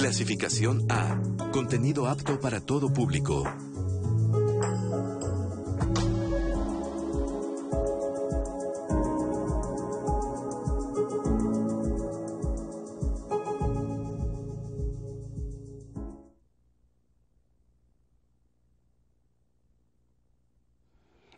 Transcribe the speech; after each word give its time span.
Clasificación 0.00 0.86
A. 0.88 1.20
Contenido 1.52 2.06
apto 2.06 2.40
para 2.40 2.62
todo 2.62 2.90
público. 2.90 3.44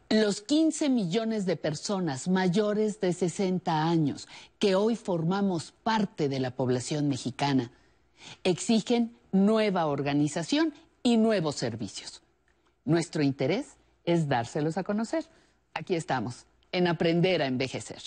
Los 0.09 0.41
15 0.41 0.89
millones 0.89 1.47
de 1.47 1.57
personas 1.57 2.29
mayores 2.29 3.01
de 3.01 3.13
60 3.13 3.89
años 3.89 4.29
que 4.61 4.77
hoy 4.77 4.95
formamos 4.95 5.73
parte 5.83 6.29
de 6.29 6.39
la 6.39 6.53
población 6.53 7.09
mexicana 7.09 7.73
exigen 8.45 9.17
nueva 9.33 9.87
organización 9.87 10.75
y 11.03 11.17
nuevos 11.17 11.57
servicios. 11.57 12.23
Nuestro 12.85 13.23
interés 13.23 13.77
es 14.05 14.29
dárselos 14.29 14.79
a 14.79 14.85
conocer. 14.85 15.25
Aquí 15.75 15.95
estamos, 15.95 16.47
en 16.73 16.87
Aprender 16.87 17.43
a 17.43 17.47
Envejecer. 17.47 18.03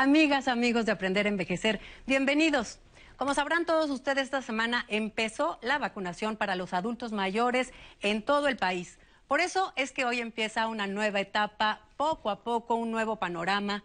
Amigas, 0.00 0.48
amigos 0.48 0.86
de 0.86 0.92
Aprender 0.92 1.26
a 1.26 1.28
Envejecer, 1.28 1.78
bienvenidos. 2.06 2.78
Como 3.18 3.34
sabrán 3.34 3.66
todos 3.66 3.90
ustedes, 3.90 4.22
esta 4.24 4.40
semana 4.40 4.86
empezó 4.88 5.58
la 5.60 5.76
vacunación 5.76 6.36
para 6.38 6.56
los 6.56 6.72
adultos 6.72 7.12
mayores 7.12 7.74
en 8.00 8.22
todo 8.22 8.48
el 8.48 8.56
país. 8.56 8.98
Por 9.28 9.42
eso 9.42 9.74
es 9.76 9.92
que 9.92 10.06
hoy 10.06 10.20
empieza 10.20 10.68
una 10.68 10.86
nueva 10.86 11.20
etapa, 11.20 11.82
poco 11.98 12.30
a 12.30 12.42
poco, 12.42 12.76
un 12.76 12.90
nuevo 12.90 13.16
panorama. 13.16 13.84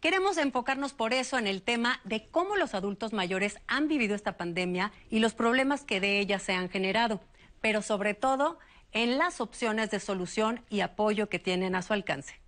Queremos 0.00 0.38
enfocarnos 0.38 0.92
por 0.92 1.12
eso 1.12 1.36
en 1.36 1.48
el 1.48 1.62
tema 1.62 1.98
de 2.04 2.28
cómo 2.28 2.54
los 2.54 2.72
adultos 2.76 3.12
mayores 3.12 3.58
han 3.66 3.88
vivido 3.88 4.14
esta 4.14 4.36
pandemia 4.36 4.92
y 5.10 5.18
los 5.18 5.34
problemas 5.34 5.82
que 5.82 5.98
de 5.98 6.20
ella 6.20 6.38
se 6.38 6.52
han 6.52 6.68
generado, 6.68 7.20
pero 7.60 7.82
sobre 7.82 8.14
todo 8.14 8.60
en 8.92 9.18
las 9.18 9.40
opciones 9.40 9.90
de 9.90 9.98
solución 9.98 10.64
y 10.70 10.82
apoyo 10.82 11.28
que 11.28 11.40
tienen 11.40 11.74
a 11.74 11.82
su 11.82 11.92
alcance. 11.92 12.45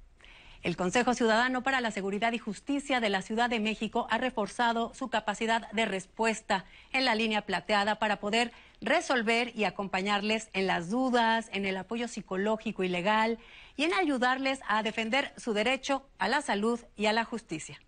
El 0.63 0.77
Consejo 0.77 1.15
Ciudadano 1.15 1.63
para 1.63 1.81
la 1.81 1.93
Seguridad 1.93 2.33
y 2.33 2.39
Justicia 2.39 2.99
de 2.99 3.11
la 3.11 3.23
Ciudad 3.23 3.49
de 3.49 3.61
México 3.61 4.09
ha 4.11 4.19
reforzado 4.19 4.93
su 4.93 5.09
capacidad 5.09 5.71
de 5.71 5.87
respuesta 5.87 6.65
en 6.93 7.05
la 7.05 7.15
línea 7.15 7.43
plateada 7.43 8.01
para 8.01 8.19
poder 8.19 8.51
resolver 8.81 9.53
y 9.55 9.65
acompañarles 9.65 10.51
en 10.55 10.67
las 10.67 10.91
dudas, 10.91 11.49
en 11.53 11.65
el 11.65 11.77
apoyo 11.77 12.09
psicológico 12.09 12.83
y 12.83 12.89
legal 12.89 13.39
y 13.77 13.85
en 13.85 13.95
ayudarles 13.95 14.61
a 14.67 14.83
defender 14.83 15.33
su 15.37 15.53
derecho 15.53 16.09
a 16.19 16.27
la 16.27 16.43
salud 16.43 16.81
y 16.97 17.07
a 17.07 17.13
la 17.13 17.25
justicia. 17.25 17.79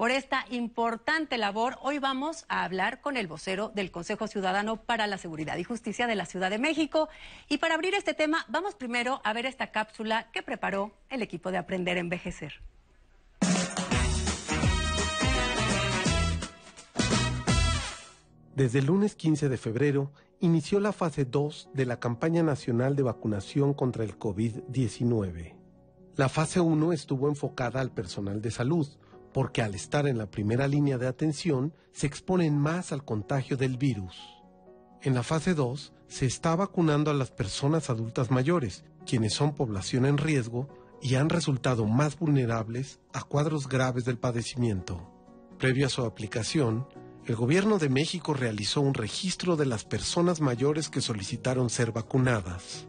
Por 0.00 0.10
esta 0.10 0.46
importante 0.48 1.36
labor, 1.36 1.76
hoy 1.82 1.98
vamos 1.98 2.46
a 2.48 2.64
hablar 2.64 3.02
con 3.02 3.18
el 3.18 3.26
vocero 3.26 3.70
del 3.74 3.90
Consejo 3.90 4.28
Ciudadano 4.28 4.82
para 4.82 5.06
la 5.06 5.18
Seguridad 5.18 5.58
y 5.58 5.64
Justicia 5.64 6.06
de 6.06 6.14
la 6.14 6.24
Ciudad 6.24 6.48
de 6.48 6.58
México. 6.58 7.10
Y 7.50 7.58
para 7.58 7.74
abrir 7.74 7.94
este 7.94 8.14
tema, 8.14 8.46
vamos 8.48 8.74
primero 8.74 9.20
a 9.24 9.34
ver 9.34 9.44
esta 9.44 9.72
cápsula 9.72 10.30
que 10.32 10.42
preparó 10.42 10.94
el 11.10 11.20
equipo 11.20 11.50
de 11.50 11.58
Aprender 11.58 11.98
a 11.98 12.00
Envejecer. 12.00 12.62
Desde 18.56 18.78
el 18.78 18.86
lunes 18.86 19.14
15 19.16 19.50
de 19.50 19.58
febrero 19.58 20.12
inició 20.40 20.80
la 20.80 20.92
fase 20.92 21.26
2 21.26 21.72
de 21.74 21.84
la 21.84 22.00
campaña 22.00 22.42
nacional 22.42 22.96
de 22.96 23.02
vacunación 23.02 23.74
contra 23.74 24.04
el 24.04 24.18
COVID-19. 24.18 25.56
La 26.16 26.30
fase 26.30 26.58
1 26.60 26.94
estuvo 26.94 27.28
enfocada 27.28 27.82
al 27.82 27.90
personal 27.90 28.40
de 28.40 28.50
salud, 28.50 28.88
porque 29.32 29.62
al 29.62 29.74
estar 29.74 30.06
en 30.06 30.18
la 30.18 30.30
primera 30.30 30.68
línea 30.68 30.98
de 30.98 31.06
atención 31.06 31.74
se 31.92 32.06
exponen 32.06 32.58
más 32.58 32.92
al 32.92 33.04
contagio 33.04 33.56
del 33.56 33.76
virus. 33.76 34.16
En 35.02 35.14
la 35.14 35.22
fase 35.22 35.54
2 35.54 35.92
se 36.08 36.26
está 36.26 36.56
vacunando 36.56 37.10
a 37.10 37.14
las 37.14 37.30
personas 37.30 37.90
adultas 37.90 38.30
mayores, 38.30 38.84
quienes 39.06 39.32
son 39.32 39.54
población 39.54 40.06
en 40.06 40.18
riesgo 40.18 40.68
y 41.00 41.14
han 41.14 41.30
resultado 41.30 41.86
más 41.86 42.18
vulnerables 42.18 43.00
a 43.12 43.22
cuadros 43.22 43.68
graves 43.68 44.04
del 44.04 44.18
padecimiento. 44.18 45.10
Previo 45.58 45.86
a 45.86 45.90
su 45.90 46.02
aplicación, 46.02 46.86
el 47.26 47.36
Gobierno 47.36 47.78
de 47.78 47.88
México 47.88 48.34
realizó 48.34 48.80
un 48.80 48.94
registro 48.94 49.56
de 49.56 49.66
las 49.66 49.84
personas 49.84 50.40
mayores 50.40 50.88
que 50.88 51.00
solicitaron 51.00 51.70
ser 51.70 51.92
vacunadas. 51.92 52.86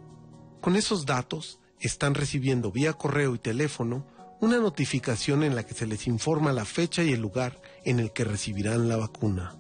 Con 0.61 0.75
esos 0.75 1.05
datos, 1.05 1.59
están 1.79 2.13
recibiendo 2.13 2.71
vía 2.71 2.93
correo 2.93 3.35
y 3.35 3.39
teléfono 3.39 4.05
una 4.41 4.57
notificación 4.57 5.43
en 5.43 5.55
la 5.55 5.63
que 5.63 5.75
se 5.75 5.85
les 5.85 6.07
informa 6.07 6.51
la 6.51 6.65
fecha 6.65 7.03
y 7.03 7.13
el 7.13 7.21
lugar 7.21 7.61
en 7.85 7.99
el 7.99 8.11
que 8.11 8.23
recibirán 8.23 8.89
la 8.89 8.97
vacuna. 8.97 9.55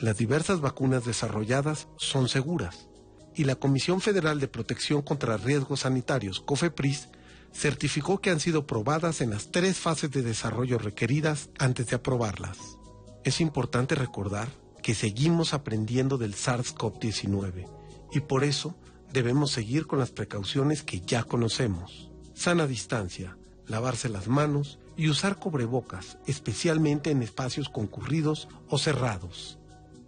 Las 0.00 0.18
diversas 0.18 0.60
vacunas 0.60 1.04
desarrolladas 1.04 1.86
son 1.96 2.28
seguras 2.28 2.88
y 3.36 3.44
la 3.44 3.54
Comisión 3.54 4.00
Federal 4.00 4.40
de 4.40 4.48
Protección 4.48 5.02
contra 5.02 5.36
Riesgos 5.36 5.80
Sanitarios, 5.80 6.40
COFEPRIS, 6.40 7.10
certificó 7.52 8.20
que 8.20 8.30
han 8.30 8.40
sido 8.40 8.66
probadas 8.66 9.20
en 9.20 9.30
las 9.30 9.52
tres 9.52 9.78
fases 9.78 10.10
de 10.10 10.22
desarrollo 10.22 10.78
requeridas 10.78 11.50
antes 11.60 11.86
de 11.86 11.96
aprobarlas. 11.96 12.58
Es 13.22 13.40
importante 13.40 13.94
recordar 13.94 14.48
que 14.82 14.96
seguimos 14.96 15.54
aprendiendo 15.54 16.18
del 16.18 16.34
SARS-CoV-19 16.34 17.68
y 18.10 18.20
por 18.20 18.42
eso 18.42 18.74
debemos 19.12 19.52
seguir 19.52 19.86
con 19.86 20.00
las 20.00 20.10
precauciones 20.10 20.82
que 20.82 21.02
ya 21.02 21.22
conocemos. 21.22 22.10
Sana 22.34 22.66
distancia, 22.66 23.36
lavarse 23.66 24.08
las 24.08 24.28
manos 24.28 24.78
y 24.96 25.08
usar 25.08 25.36
cubrebocas, 25.36 26.18
especialmente 26.26 27.10
en 27.10 27.22
espacios 27.22 27.68
concurridos 27.68 28.48
o 28.68 28.78
cerrados. 28.78 29.58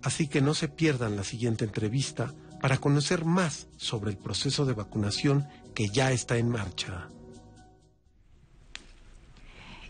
Así 0.02 0.28
que 0.28 0.42
no 0.42 0.54
se 0.54 0.68
pierdan 0.68 1.16
la 1.16 1.24
siguiente 1.24 1.64
entrevista 1.64 2.34
para 2.60 2.78
conocer 2.78 3.24
más 3.24 3.68
sobre 3.76 4.10
el 4.10 4.18
proceso 4.18 4.64
de 4.64 4.74
vacunación 4.74 5.46
que 5.74 5.88
ya 5.88 6.12
está 6.12 6.36
en 6.36 6.48
marcha. 6.48 7.10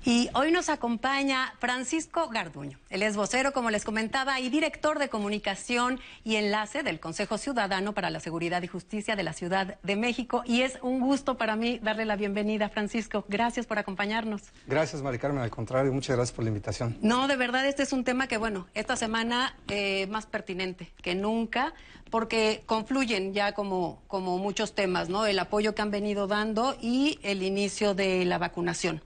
Y 0.07 0.29
hoy 0.35 0.53
nos 0.53 0.69
acompaña 0.69 1.55
Francisco 1.61 2.29
Garduño. 2.29 2.79
Él 2.91 3.03
es 3.03 3.17
vocero, 3.17 3.55
como 3.55 3.71
les 3.71 3.87
comentaba, 3.87 4.39
y 4.39 4.51
director 4.51 4.99
de 4.99 5.09
comunicación 5.09 5.99
y 6.25 6.37
enlace 6.37 6.83
del 6.83 7.01
Consejo 7.01 7.39
Ciudadano 7.39 7.95
para 7.95 8.11
la 8.11 8.21
Seguridad 8.21 8.61
y 8.63 8.67
Justicia 8.67 9.17
de 9.17 9.23
la 9.23 9.33
Ciudad 9.33 9.79
de 9.83 9.97
México. 9.97 10.43
Y 10.45 10.61
es 10.61 10.79
un 10.83 11.01
gusto 11.01 11.39
para 11.39 11.57
mí 11.57 11.79
darle 11.79 12.05
la 12.05 12.17
bienvenida, 12.17 12.69
Francisco. 12.69 13.25
Gracias 13.29 13.65
por 13.65 13.79
acompañarnos. 13.79 14.43
Gracias, 14.67 15.01
Mari 15.01 15.19
Carmen. 15.19 15.43
Al 15.43 15.51
contrario, 15.51 15.91
muchas 15.91 16.17
gracias 16.17 16.37
por 16.37 16.45
la 16.45 16.51
invitación. 16.51 16.99
No, 17.01 17.27
de 17.27 17.37
verdad, 17.37 17.67
este 17.67 17.83
es 17.83 17.95
un 17.95 18.05
tema 18.05 18.27
que, 18.27 18.37
bueno, 18.37 18.67
esta 18.75 18.97
semana 18.97 19.57
eh, 19.69 20.07
más 20.09 20.27
pertinente 20.27 20.93
que 21.01 21.15
nunca, 21.15 21.73
porque 22.11 22.63
confluyen 22.67 23.33
ya 23.33 23.53
como, 23.55 24.03
como 24.07 24.37
muchos 24.37 24.75
temas, 24.75 25.09
¿no? 25.09 25.25
El 25.25 25.39
apoyo 25.39 25.75
que 25.75 25.81
han 25.81 25.91
venido 25.91 26.27
dando 26.27 26.77
y 26.79 27.19
el 27.23 27.43
inicio 27.43 27.95
de 27.95 28.27
la 28.27 28.37
vacunación. 28.37 29.01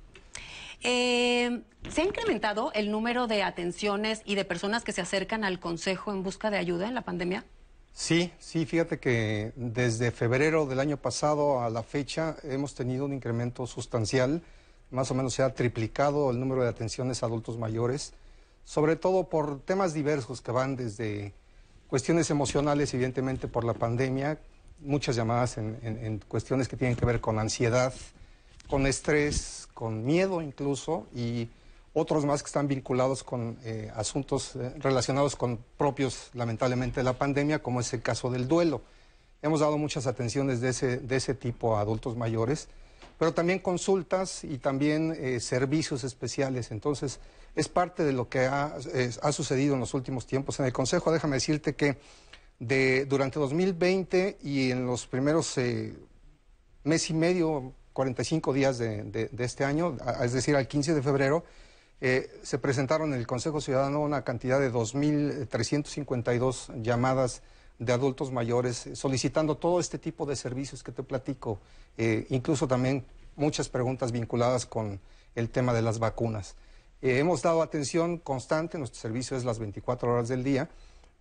Eh, 0.83 1.63
¿Se 1.91 2.03
ha 2.03 2.05
incrementado 2.05 2.71
el 2.75 2.91
número 2.91 3.27
de 3.27 3.43
atenciones 3.43 4.23
y 4.25 4.35
de 4.35 4.45
personas 4.45 4.85
que 4.85 4.93
se 4.93 5.01
acercan 5.01 5.43
al 5.43 5.59
Consejo 5.59 6.13
en 6.13 6.23
busca 6.23 6.51
de 6.51 6.59
ayuda 6.59 6.87
en 6.87 6.95
la 6.95 7.03
pandemia? 7.03 7.45
Sí, 7.93 8.33
sí, 8.39 8.67
fíjate 8.67 9.01
que 9.01 9.53
desde 9.57 10.11
febrero 10.13 10.67
del 10.67 10.79
año 10.79 10.99
pasado 10.99 11.63
a 11.63 11.71
la 11.71 11.83
fecha 11.83 12.37
hemos 12.45 12.75
tenido 12.75 13.05
un 13.07 13.13
incremento 13.13 13.67
sustancial, 13.67 14.43
más 14.91 15.11
o 15.11 15.15
menos 15.15 15.35
se 15.35 15.43
ha 15.43 15.53
triplicado 15.55 16.31
el 16.31 16.39
número 16.39 16.63
de 16.63 16.69
atenciones 16.69 17.23
a 17.23 17.27
adultos 17.27 17.59
mayores, 17.59 18.13
sobre 18.65 18.95
todo 18.95 19.29
por 19.29 19.61
temas 19.63 19.95
diversos 19.95 20.41
que 20.41 20.53
van 20.53 20.77
desde 20.77 21.33
cuestiones 21.89 22.31
emocionales, 22.31 22.95
evidentemente 22.95 23.49
por 23.49 23.65
la 23.65 23.75
pandemia, 23.75 24.39
muchas 24.79 25.17
llamadas 25.17 25.59
en, 25.59 25.79
en 25.83 26.19
cuestiones 26.29 26.69
que 26.69 26.77
tienen 26.77 26.97
que 26.97 27.05
ver 27.05 27.21
con 27.21 27.39
ansiedad, 27.39 27.93
con 28.69 28.87
estrés, 28.87 29.58
con 29.79 30.05
miedo 30.05 30.43
incluso, 30.43 31.07
y 31.15 31.49
otros 31.95 32.25
más 32.25 32.43
que 32.43 32.49
están 32.49 32.67
vinculados 32.67 33.23
con 33.23 33.57
eh, 33.63 33.93
asuntos 33.95 34.57
eh, 34.57 34.75
relacionados 34.81 35.37
con 35.37 35.61
propios, 35.77 36.31
lamentablemente, 36.35 36.99
de 36.99 37.05
la 37.05 37.13
pandemia, 37.13 37.63
como 37.63 37.79
es 37.79 37.93
el 37.93 38.03
caso 38.03 38.29
del 38.29 38.49
duelo. 38.49 38.83
Hemos 39.41 39.61
dado 39.61 39.79
muchas 39.79 40.09
atenciones 40.09 40.61
de 40.61 40.71
ese, 40.71 40.97
de 40.97 41.15
ese 41.15 41.35
tipo 41.35 41.77
a 41.77 41.81
adultos 41.83 42.17
mayores, 42.17 42.67
pero 43.21 43.33
también 43.33 43.61
consultas 43.61 44.43
y 44.43 44.59
también 44.59 45.17
eh, 45.17 45.39
servicios 45.39 46.03
especiales. 46.03 46.73
Entonces, 46.73 47.21
es 47.55 47.69
parte 47.69 48.03
de 48.03 48.13
lo 48.13 48.29
que 48.29 48.47
ha, 48.47 48.75
ha, 49.23 49.31
sucedido 49.31 49.75
en 49.75 49.81
los 49.81 49.95
últimos 49.95 50.27
tiempos. 50.27 50.59
En 50.59 50.67
el 50.67 50.73
Consejo, 50.73 51.13
déjame 51.13 51.37
decirte 51.37 51.77
que 51.77 51.99
de, 52.59 53.05
durante 53.05 53.39
2020 53.39 54.39
y 54.43 54.73
en 54.73 54.87
los 54.87 55.07
primeros 55.07 55.57
mes 56.83 57.11
y 57.11 57.15
medio, 57.15 57.75
45 57.99 58.53
días 58.53 58.79
de, 58.79 59.29
este 59.39 59.65
año, 59.65 59.97
es 60.23 60.33
decir, 60.33 60.55
al 60.55 60.69
15 60.69 60.95
de 60.95 61.03
febrero, 61.03 61.43
eh, 62.01 62.31
se 62.45 62.61
presentaron 62.61 63.13
en 63.13 63.19
el 63.19 63.27
Consejo 63.27 63.61
Ciudadano 63.61 64.01
una 64.01 64.23
cantidad 64.23 64.61
de 64.61 64.73
2.352 64.73 66.81
llamadas 66.81 67.43
de 67.81 67.93
adultos 67.93 68.31
mayores 68.31 68.87
eh, 68.87 68.95
solicitando 68.95 69.57
todo 69.57 69.81
este 69.81 69.99
tipo 69.99 70.27
de 70.27 70.37
servicios 70.37 70.85
que 70.85 70.93
te 70.93 71.03
platico, 71.03 71.59
eh, 71.97 72.25
incluso 72.31 72.69
también 72.69 73.05
muchas 73.35 73.69
preguntas 73.69 74.13
vinculadas 74.13 74.65
con 74.65 75.01
el 75.35 75.51
tema 75.51 75.75
de 75.75 75.83
las 75.83 75.99
vacunas. 75.99 76.55
hemos 77.03 77.43
dado 77.43 77.63
atención 77.63 78.19
constante, 78.19 78.79
nuestro 78.79 79.01
servicio 79.01 79.37
es 79.37 79.45
las 79.45 79.59
24 79.59 80.13
horas 80.13 80.29
del 80.29 80.45
día 80.45 80.69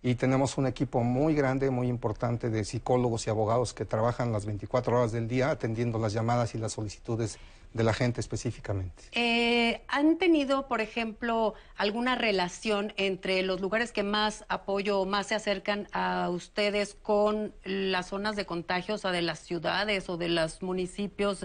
y 0.02 0.14
tenemos 0.14 0.58
un 0.58 0.66
equipo 0.66 1.02
muy 1.02 1.34
grande, 1.34 1.70
muy 1.70 1.88
importante 1.88 2.50
de 2.50 2.64
psicólogos 2.64 3.26
y 3.26 3.30
abogados 3.30 3.74
que 3.74 3.84
trabajan 3.84 4.32
las 4.32 4.46
24 4.46 4.96
horas 4.96 5.12
del 5.12 5.26
día 5.26 5.50
atendiendo 5.50 5.98
las 5.98 6.12
llamadas 6.12 6.54
y 6.54 6.58
las 6.58 6.72
solicitudes 6.72 7.38
de 7.74 7.84
la 7.84 7.92
gente 7.92 8.20
específicamente. 8.20 9.04
Eh, 9.12 9.82
¿Han 9.88 10.16
tenido, 10.16 10.68
por 10.68 10.80
ejemplo, 10.80 11.54
alguna 11.76 12.14
relación 12.14 12.94
entre 12.96 13.42
los 13.42 13.60
lugares 13.60 13.92
que 13.92 14.02
más 14.02 14.44
apoyo 14.48 15.00
o 15.00 15.06
más 15.06 15.26
se 15.26 15.34
acercan 15.34 15.88
a 15.92 16.30
ustedes 16.30 16.94
con 16.94 17.52
las 17.64 18.06
zonas 18.08 18.36
de 18.36 18.46
contagio, 18.46 18.94
o 18.94 18.98
sea, 18.98 19.10
de 19.10 19.22
las 19.22 19.40
ciudades 19.40 20.08
o 20.08 20.16
de 20.16 20.28
los 20.28 20.62
municipios, 20.62 21.44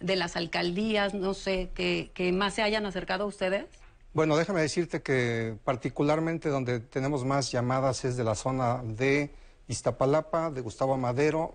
de 0.00 0.16
las 0.16 0.36
alcaldías, 0.36 1.14
no 1.14 1.32
sé, 1.32 1.70
que, 1.74 2.10
que 2.14 2.32
más 2.32 2.54
se 2.54 2.62
hayan 2.62 2.84
acercado 2.84 3.24
a 3.24 3.28
ustedes? 3.28 3.66
Bueno, 4.14 4.36
déjame 4.36 4.60
decirte 4.60 5.00
que 5.00 5.56
particularmente 5.64 6.50
donde 6.50 6.80
tenemos 6.80 7.24
más 7.24 7.50
llamadas 7.50 8.04
es 8.04 8.14
de 8.18 8.24
la 8.24 8.34
zona 8.34 8.82
de 8.84 9.30
Iztapalapa, 9.68 10.50
de 10.50 10.60
Gustavo 10.60 10.98
Madero, 10.98 11.54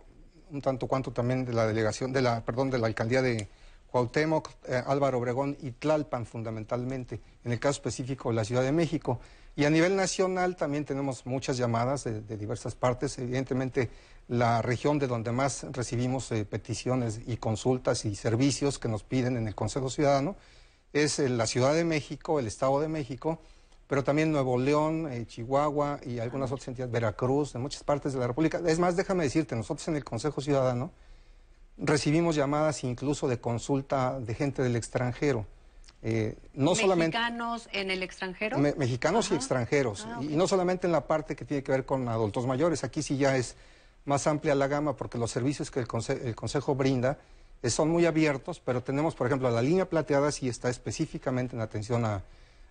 un 0.50 0.63
tanto 0.63 0.88
cuanto 0.88 1.12
también 1.12 1.45
de 1.45 1.54
la 1.54 1.68
delegación, 1.68 2.12
de 2.12 2.24
la, 2.24 2.44
perdón, 2.44 2.71
de 2.71 2.80
la 2.80 2.88
alcaldía 2.88 3.21
de 3.21 3.48
Cuauhtémoc, 3.92 4.50
eh, 4.68 4.81
Álvaro 4.88 5.19
Obregón 5.19 5.56
y 5.62 5.69
Tlalpan 5.69 6.25
fundamentalmente, 6.25 7.21
en 7.44 7.51
el 7.51 7.59
caso 7.59 7.74
específico 7.74 8.30
de 8.30 8.36
la 8.36 8.44
Ciudad 8.44 8.63
de 8.63 8.71
México. 8.71 9.19
Y 9.56 9.65
a 9.65 9.69
nivel 9.69 9.95
nacional 9.95 10.56
también 10.56 10.83
tenemos 10.83 11.27
muchas 11.27 11.57
llamadas 11.57 12.06
de, 12.06 12.38
diversas 12.38 12.74
partes. 12.74 13.19
Evidentemente, 13.19 13.92
la 14.30 14.63
región 14.63 14.98
de 14.98 15.06
donde 15.06 15.31
más 15.31 15.63
recibimos 15.74 16.31
eh, 16.31 16.44
peticiones 16.44 17.21
y 17.27 17.38
consultas 17.38 18.04
y 18.06 18.15
servicios 18.15 18.80
que 18.80 18.88
nos 18.88 19.04
piden 19.04 19.38
en 19.38 19.48
el 19.48 19.54
Consejo 19.54 19.92
Ciudadano 19.92 20.36
es 20.93 21.19
la 21.19 21.47
Ciudad 21.47 21.73
de 21.73 21.83
México, 21.83 22.39
el 22.39 22.47
Estado 22.47 22.79
de 22.79 22.87
México, 22.87 23.39
pero 23.87 24.03
también 24.03 24.31
Nuevo 24.31 24.57
León, 24.57 25.11
eh, 25.11 25.25
Chihuahua 25.25 25.99
y 26.05 26.19
algunas 26.19 26.51
otras 26.51 26.67
entidades, 26.67 26.91
Veracruz, 26.91 27.55
en 27.55 27.61
muchas 27.61 27.83
partes 27.83 28.13
de 28.13 28.19
la 28.19 28.27
República. 28.27 28.61
Es 28.65 28.79
más, 28.79 28.95
déjame 28.95 29.23
decirte, 29.23 29.55
nosotros 29.55 29.87
en 29.87 29.95
el 29.95 30.03
Consejo 30.03 30.41
Ciudadano 30.41 30.91
recibimos 31.77 32.35
llamadas 32.35 32.83
incluso 32.83 33.27
de 33.27 33.39
consulta 33.39 34.19
de 34.19 34.33
gente 34.33 34.61
del 34.61 34.75
extranjero. 34.75 35.45
Eh, 36.03 36.37
no 36.53 36.75
¿Mexicanos 36.75 37.69
en 37.71 37.89
el 37.89 38.03
extranjero? 38.03 38.59
mexicanos 38.59 39.31
y 39.31 39.35
extranjeros. 39.35 40.05
Ah, 40.07 40.19
y, 40.21 40.35
no 40.35 40.47
solamente 40.47 40.85
en 40.85 40.93
la 40.93 41.07
parte 41.07 41.35
que 41.35 41.43
tiene 41.43 41.63
que 41.63 41.71
ver 41.71 41.85
con 41.85 42.07
adultos 42.07 42.45
mayores, 42.45 42.83
aquí 42.83 43.01
sí 43.01 43.17
ya 43.17 43.35
es 43.35 43.55
más 44.05 44.27
amplia 44.27 44.53
la 44.53 44.67
gama 44.67 44.95
porque 44.95 45.17
los 45.17 45.31
servicios 45.31 45.71
que 45.71 45.79
el, 45.79 45.87
el 46.23 46.35
Consejo 46.35 46.75
brinda 46.75 47.13
eh, 47.13 47.36
son 47.63 47.89
muy 47.89 48.06
abiertos, 48.06 48.62
pero 48.63 48.81
tenemos, 48.81 49.15
por 49.15 49.27
ejemplo, 49.27 49.50
la 49.50 49.62
línea 49.62 49.89
plateada 49.89 50.31
sí 50.31 50.48
está 50.48 50.69
específicamente 50.69 51.56
en 51.56 51.62
atención 51.62 52.06
a 52.06 52.24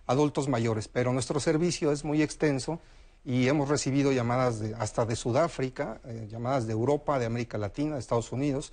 adultos 0.07 0.47
mayores, 0.47 0.87
pero 0.87 1.13
nuestro 1.13 1.39
servicio 1.39 1.91
es 1.91 2.03
muy 2.03 2.21
extenso 2.21 2.79
y 3.25 3.47
hemos 3.47 3.67
recibido 3.67 4.11
llamadas 4.11 4.59
de, 4.59 4.73
hasta 4.75 5.05
de 5.05 5.15
Sudáfrica, 5.15 5.99
eh, 6.05 6.27
llamadas 6.31 6.65
de 6.65 6.73
Europa, 6.73 7.19
de 7.19 7.25
América 7.25 7.57
Latina, 7.57 7.95
de 7.95 7.99
Estados 7.99 8.31
Unidos. 8.31 8.71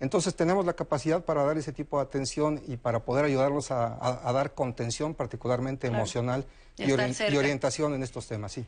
Entonces 0.00 0.34
tenemos 0.34 0.66
la 0.66 0.72
capacidad 0.72 1.24
para 1.24 1.44
dar 1.44 1.56
ese 1.56 1.72
tipo 1.72 1.98
de 1.98 2.02
atención 2.02 2.60
y 2.66 2.76
para 2.76 3.04
poder 3.04 3.24
ayudarlos 3.24 3.70
a, 3.70 4.32
dar 4.32 4.54
contención, 4.54 5.14
particularmente 5.14 5.86
emocional 5.86 6.44
y, 6.76 6.90
orientación 6.90 7.94
en 7.94 8.02
estos 8.02 8.26
temas, 8.26 8.52
sí. 8.52 8.66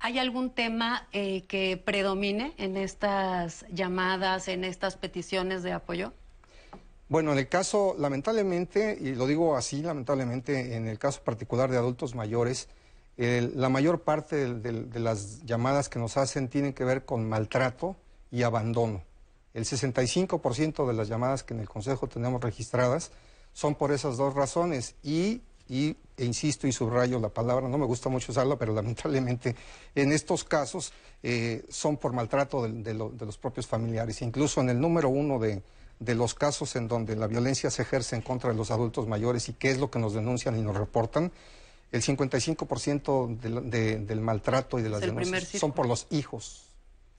¿Hay 0.00 0.18
algún 0.18 0.50
tema 0.50 1.08
eh, 1.12 1.46
que 1.46 1.82
predomine 1.82 2.52
en 2.58 2.76
estas 2.76 3.64
llamadas, 3.70 4.48
en 4.48 4.64
estas 4.64 4.96
peticiones 4.96 5.62
de 5.62 5.72
apoyo? 5.72 6.12
Bueno, 7.08 7.32
en 7.32 7.38
el 7.38 7.48
caso, 7.48 7.94
lamentablemente, 7.98 8.98
y 9.00 9.14
lo 9.14 9.26
digo 9.26 9.56
así, 9.56 9.80
lamentablemente, 9.80 10.74
en 10.74 10.88
el 10.88 10.98
caso 10.98 11.22
particular 11.22 11.70
de 11.70 11.76
adultos 11.76 12.16
mayores, 12.16 12.68
la 13.16 13.68
mayor 13.68 14.00
parte 14.00 14.54
de, 14.54 15.00
las 15.00 15.44
llamadas 15.44 15.88
que 15.88 15.98
nos 15.98 16.16
hacen 16.16 16.48
tienen 16.48 16.72
que 16.74 16.84
ver 16.84 17.04
con 17.04 17.28
maltrato 17.28 17.96
y 18.30 18.42
abandono. 18.42 19.02
El 19.54 19.64
65% 19.64 20.86
de 20.86 20.92
las 20.92 21.08
llamadas 21.08 21.42
que 21.42 21.54
en 21.54 21.60
el 21.60 21.68
Consejo 21.68 22.08
tenemos 22.08 22.42
registradas 22.42 23.10
son 23.54 23.74
por 23.74 23.90
esas 23.92 24.18
dos 24.18 24.34
razones 24.34 24.96
y, 25.02 25.40
e 25.68 25.94
insisto 26.18 26.66
y 26.66 26.72
subrayo 26.72 27.18
la 27.18 27.30
palabra, 27.30 27.68
no 27.68 27.78
me 27.78 27.86
gusta 27.86 28.10
mucho 28.10 28.32
usarla, 28.32 28.56
pero 28.56 28.74
lamentablemente 28.74 29.56
en 29.94 30.12
estos 30.12 30.44
casos 30.44 30.92
eh, 31.22 31.64
son 31.70 31.96
por 31.96 32.12
maltrato 32.12 32.68
de, 32.68 32.92
los 32.92 33.38
propios 33.38 33.66
familiares. 33.66 34.20
Incluso 34.20 34.60
en 34.60 34.68
el 34.68 34.78
número 34.78 35.08
uno 35.08 35.38
de 35.38 35.62
de 35.98 36.14
los 36.14 36.34
casos 36.34 36.76
en 36.76 36.88
donde 36.88 37.16
la 37.16 37.26
violencia 37.26 37.70
se 37.70 37.82
ejerce 37.82 38.16
en 38.16 38.22
contra 38.22 38.50
de 38.50 38.56
los 38.56 38.70
adultos 38.70 39.06
mayores 39.06 39.48
y 39.48 39.54
qué 39.54 39.70
es 39.70 39.78
lo 39.78 39.90
que 39.90 39.98
nos 39.98 40.14
denuncian 40.14 40.58
y 40.58 40.62
nos 40.62 40.76
reportan, 40.76 41.32
el 41.92 42.02
55% 42.02 43.38
del 44.06 44.20
maltrato 44.20 44.78
y 44.78 44.82
de 44.82 44.90
las 44.90 45.00
denuncias 45.00 45.48
son 45.48 45.72
por 45.72 45.86
los 45.86 46.06
hijos. 46.10 46.64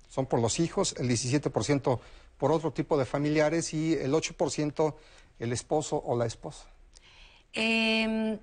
Son 0.09 0.25
por 0.25 0.39
los 0.39 0.59
hijos, 0.59 0.95
el 0.97 1.09
17% 1.09 1.99
por 2.37 2.51
otro 2.51 2.71
tipo 2.71 2.97
de 2.97 3.05
familiares 3.05 3.73
y 3.73 3.93
el 3.93 4.13
8% 4.13 4.95
el 5.39 5.53
esposo 5.53 6.01
o 6.05 6.17
la 6.17 6.25
esposa. 6.25 6.65
Em, 7.53 8.39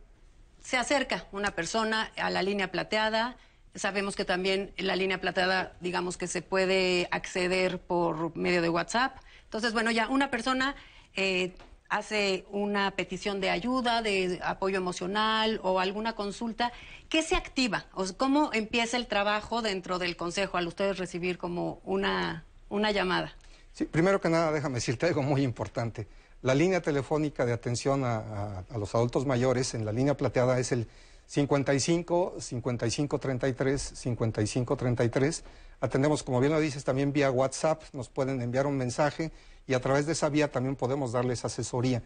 se 0.62 0.76
acerca 0.76 1.26
una 1.32 1.54
persona 1.54 2.12
a 2.16 2.30
la 2.30 2.42
línea 2.42 2.70
plateada. 2.70 3.36
Sabemos 3.74 4.14
que 4.14 4.24
también 4.24 4.72
la 4.76 4.94
línea 4.94 5.20
plateada, 5.20 5.72
digamos 5.80 6.16
que 6.16 6.26
se 6.26 6.42
puede 6.42 7.08
acceder 7.10 7.80
por 7.80 8.36
medio 8.36 8.62
de 8.62 8.68
WhatsApp. 8.68 9.16
Entonces, 9.44 9.72
bueno, 9.72 9.90
ya 9.90 10.08
una 10.08 10.30
persona 10.30 10.76
eh, 11.16 11.54
hace 11.88 12.44
una 12.50 12.92
petición 12.92 13.40
de 13.40 13.50
ayuda, 13.50 14.02
de 14.02 14.40
apoyo 14.42 14.76
emocional 14.76 15.60
o 15.62 15.80
alguna 15.80 16.14
consulta, 16.14 16.72
¿qué 17.08 17.22
se 17.22 17.36
activa? 17.36 17.86
¿Cómo 18.16 18.50
empieza 18.52 18.96
el 18.96 19.06
trabajo 19.06 19.62
dentro 19.62 19.98
del 19.98 20.16
Consejo 20.16 20.56
al 20.56 20.66
ustedes 20.66 20.98
recibir 20.98 21.38
como 21.38 21.80
una, 21.84 22.44
una 22.68 22.90
llamada? 22.90 23.34
Sí, 23.72 23.84
primero 23.84 24.20
que 24.20 24.28
nada, 24.28 24.52
déjame 24.52 24.76
decirte 24.76 25.06
algo 25.06 25.22
muy 25.22 25.42
importante. 25.42 26.06
La 26.42 26.54
línea 26.54 26.80
telefónica 26.80 27.46
de 27.46 27.52
atención 27.52 28.04
a 28.04 28.64
los 28.76 28.94
adultos 28.94 29.24
mayores 29.24 29.74
en 29.74 29.84
la 29.84 29.92
línea 29.92 30.16
plateada 30.16 30.58
es 30.58 30.72
el 30.72 30.86
55 31.26 32.34
55 32.38 33.18
33 33.18 33.82
55 33.82 34.76
33 34.76 35.44
Atendemos, 35.84 36.22
como 36.22 36.40
bien 36.40 36.50
lo 36.50 36.60
dices, 36.60 36.82
también 36.82 37.12
vía 37.12 37.30
WhatsApp, 37.30 37.82
nos 37.92 38.08
pueden 38.08 38.40
enviar 38.40 38.66
un 38.66 38.76
mensaje 38.76 39.32
y 39.66 39.74
a 39.74 39.80
través 39.80 40.06
de 40.06 40.12
esa 40.12 40.30
vía 40.30 40.50
también 40.50 40.76
podemos 40.76 41.12
darles 41.12 41.44
asesoría. 41.44 42.02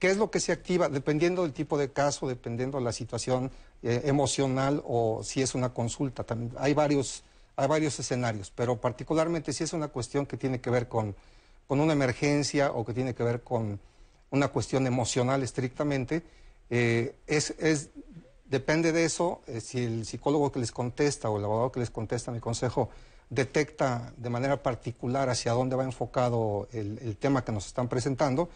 ¿Qué 0.00 0.08
es 0.10 0.16
lo 0.16 0.32
que 0.32 0.40
se 0.40 0.50
activa? 0.50 0.88
Dependiendo 0.88 1.42
del 1.42 1.52
tipo 1.52 1.78
de 1.78 1.92
caso, 1.92 2.26
dependiendo 2.26 2.78
de 2.78 2.84
la 2.84 2.92
situación 2.92 3.52
eh, 3.84 4.02
emocional 4.06 4.82
o 4.84 5.22
si 5.22 5.42
es 5.42 5.54
una 5.54 5.72
consulta. 5.72 6.24
También 6.24 6.52
hay 6.58 6.74
varios, 6.74 7.22
hay 7.54 7.68
varios 7.68 7.98
escenarios, 8.00 8.52
pero 8.52 8.80
particularmente 8.80 9.52
si 9.52 9.62
es 9.62 9.72
una 9.72 9.86
cuestión 9.88 10.26
que 10.26 10.36
tiene 10.36 10.60
que 10.60 10.70
ver 10.70 10.88
con, 10.88 11.14
con 11.68 11.78
una 11.78 11.92
emergencia 11.92 12.72
o 12.72 12.84
que 12.84 12.94
tiene 12.94 13.14
que 13.14 13.22
ver 13.22 13.42
con 13.42 13.78
una 14.30 14.48
cuestión 14.48 14.88
emocional 14.88 15.44
estrictamente, 15.44 16.24
eh, 16.68 17.14
es, 17.28 17.54
es 17.58 17.90
Depende 18.44 18.92
de 18.92 19.04
eso, 19.04 19.40
eh, 19.46 19.60
si 19.60 19.82
el 19.82 20.04
psicólogo 20.04 20.52
que 20.52 20.60
les 20.60 20.70
contesta 20.70 21.30
o 21.30 21.38
el 21.38 21.44
abogado 21.44 21.72
que 21.72 21.80
les 21.80 21.90
contesta 21.90 22.30
el 22.30 22.40
consejo 22.40 22.90
detecta 23.30 24.12
de 24.16 24.30
manera 24.30 24.62
particular 24.62 25.30
hacia 25.30 25.52
dónde 25.52 25.76
va 25.76 25.84
enfocado 25.84 26.68
el, 26.72 27.16
tema 27.16 27.42
que 27.42 27.52
nos 27.52 27.66
están 27.66 27.88
presentando, 27.88 28.50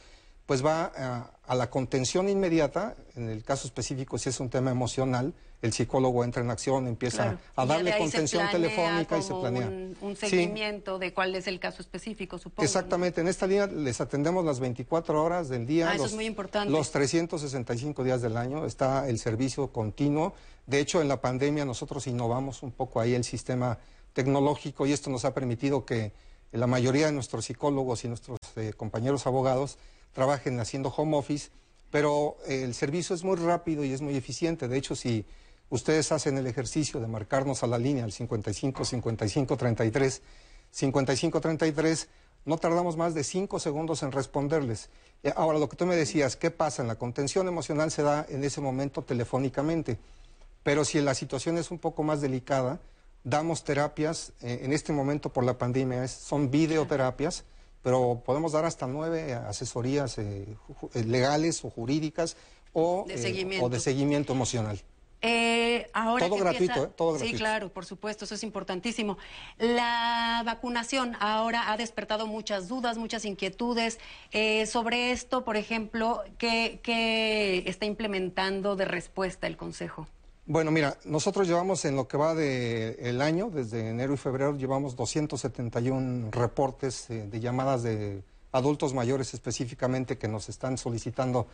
pues 0.47 0.65
va 0.65 1.31
a, 1.47 1.55
la 1.55 1.71
contención 1.71 2.29
inmediata, 2.29 2.97
en 3.17 3.31
el 3.31 3.43
caso 3.45 3.67
específico 3.67 4.19
si 4.19 4.29
es 4.29 4.41
un 4.41 4.51
tema 4.51 4.71
emocional, 4.71 5.33
el 5.61 5.73
psicólogo 5.73 6.23
entra 6.23 6.43
en 6.43 6.51
acción, 6.51 6.87
empieza 6.87 7.39
a 7.57 7.67
darle 7.67 7.97
contención 7.99 8.49
telefónica 8.51 9.19
y 9.19 9.23
se 9.23 9.35
planea. 9.35 9.69
Un, 10.01 10.17
seguimiento 10.17 10.99
de 10.99 11.13
cuál 11.13 11.35
es 11.35 11.47
el 11.47 11.59
caso 11.59 11.83
específico, 11.83 12.39
supongo. 12.39 12.65
Exactamente, 12.65 13.21
en 13.21 13.29
esta 13.29 13.47
línea 13.47 13.67
les 13.67 14.01
atendemos 14.01 14.45
las 14.45 14.61
24 14.61 15.23
horas 15.23 15.49
del 15.49 15.67
día. 15.67 15.91
Ah, 15.91 15.95
eso 15.97 16.07
es 16.07 16.15
muy 16.15 16.27
importante. 16.27 16.71
Los 16.71 16.93
365 16.93 18.05
días 18.05 18.23
del 18.23 18.37
año 18.37 18.67
está 18.67 19.09
el 19.09 19.19
servicio 19.19 19.73
continuo. 19.73 20.35
De 20.67 20.79
hecho, 20.79 21.01
en 21.01 21.09
la 21.09 21.21
pandemia 21.21 21.65
nosotros 21.65 22.07
innovamos 22.07 22.63
un 22.63 22.71
poco 22.71 23.01
ahí 23.01 23.15
el 23.15 23.25
sistema 23.25 23.79
tecnológico 24.13 24.87
y 24.87 24.93
esto 24.93 25.11
nos 25.11 25.25
ha 25.25 25.35
permitido 25.35 25.85
que 25.85 26.13
la 26.53 26.67
mayoría 26.67 27.07
de 27.07 27.13
nuestros 27.13 27.47
psicólogos 27.47 28.05
y 28.05 28.09
nuestros 28.09 28.39
eh, 28.57 28.73
compañeros 28.77 29.27
abogados 29.27 29.79
trabajen 30.13 30.59
haciendo 30.61 30.89
home 30.89 31.17
office, 31.17 31.51
pero 31.91 32.37
eh, 32.47 32.63
el 32.65 32.75
servicio 32.75 33.15
es 33.15 33.25
muy 33.25 33.37
rápido 33.37 33.85
y 33.85 33.93
es 33.93 34.01
muy 34.01 34.17
eficiente. 34.17 34.69
De 34.69 34.79
hecho, 34.79 34.95
si 34.95 35.27
ustedes 35.71 36.13
hacen 36.13 36.39
el 36.39 36.47
ejercicio 36.47 37.01
de 37.01 37.07
marcarnos 37.07 37.63
a 37.63 37.67
la 37.67 37.79
línea 37.79 38.05
al 38.05 38.13
55 38.13 38.85
55 38.85 39.57
33 39.57 40.23
55 40.71 41.41
33, 41.41 42.09
no 42.45 42.59
tardamos 42.59 42.97
más 42.97 43.15
de 43.15 43.25
cinco 43.25 43.59
segundos 43.59 44.03
en 44.03 44.13
responderles. 44.13 44.91
Eh, 45.23 45.33
ahora, 45.37 45.59
lo 45.59 45.69
que 45.69 45.77
tú 45.77 45.87
me 45.87 45.97
decías, 45.97 46.37
¿qué 46.37 46.51
pasa? 46.51 46.83
En 46.83 46.89
la 46.89 46.97
contención 46.97 47.49
emocional 47.49 47.91
se 47.91 48.03
da 48.03 48.27
en 48.29 48.45
ese 48.45 48.61
momento 48.61 49.03
telefónicamente, 49.03 49.99
pero 50.63 50.85
si 50.85 51.01
la 51.01 51.15
situación 51.15 51.59
es 51.59 51.71
un 51.71 51.79
poco 51.79 52.03
más 52.03 52.21
delicada, 52.21 52.81
damos 53.25 53.65
terapias, 53.65 54.33
eh, 54.41 54.61
en 54.63 54.73
este 54.73 54.93
momento 54.93 55.33
por 55.33 55.45
la 55.45 55.59
pandemia 55.59 56.07
son 56.09 56.51
videoterapias, 56.51 57.45
pero 57.83 58.23
podemos 58.25 58.53
dar 58.53 58.65
hasta 58.65 58.87
nueve 58.87 59.35
asesorías 59.35 60.19
eh, 60.19 60.47
legales 60.95 61.65
o 61.65 61.71
jurídicas 61.71 62.37
o 62.73 63.07
o 63.61 63.69
de 63.69 63.81
seguimiento 63.81 64.33
emocional. 64.33 64.81
Eh, 65.21 65.89
ahora 65.93 66.29
todo 66.29 66.39
gratuito, 66.39 66.85
¿eh? 66.85 66.91
todo 66.97 67.13
gratuito. 67.13 67.37
Sí, 67.37 67.39
claro, 67.39 67.69
por 67.71 67.85
supuesto, 67.85 68.25
eso 68.25 68.35
es 68.37 68.43
importantísimo. 68.45 69.19
La 69.59 70.43
vacunación 70.45 71.17
ahora 71.19 71.73
ha 71.73 71.77
despertado 71.77 72.27
muchas 72.27 72.69
dudas, 72.69 72.99
muchas 72.99 73.25
inquietudes 73.25 73.99
eh, 74.31 74.67
sobre 74.67 75.11
esto, 75.11 75.45
por 75.45 75.57
ejemplo, 75.57 76.23
¿qué, 76.39 76.81
está 77.67 77.85
implementando 77.87 78.77
de 78.77 78.85
respuesta 78.85 79.47
el 79.47 79.57
Consejo? 79.57 80.07
Bueno, 80.47 80.71
mira, 80.71 80.97
nosotros 81.05 81.47
llevamos 81.47 81.85
en 81.85 81.97
lo 81.97 82.09
que 82.09 82.17
va 82.17 82.35
del 82.35 82.97
el 83.01 83.21
año, 83.21 83.51
desde 83.51 83.91
enero 83.91 84.15
y 84.15 84.17
febrero, 84.17 84.57
llevamos 84.57 84.97
271 84.97 86.31
reportes 86.31 87.07
de 87.09 87.41
llamadas 87.41 87.83
de 87.83 88.23
adultos 88.53 88.95
mayores 88.95 89.35
específicamente 89.35 90.17
que 90.17 90.29
nos 90.29 90.49
están 90.49 90.79
solicitando 90.79 91.49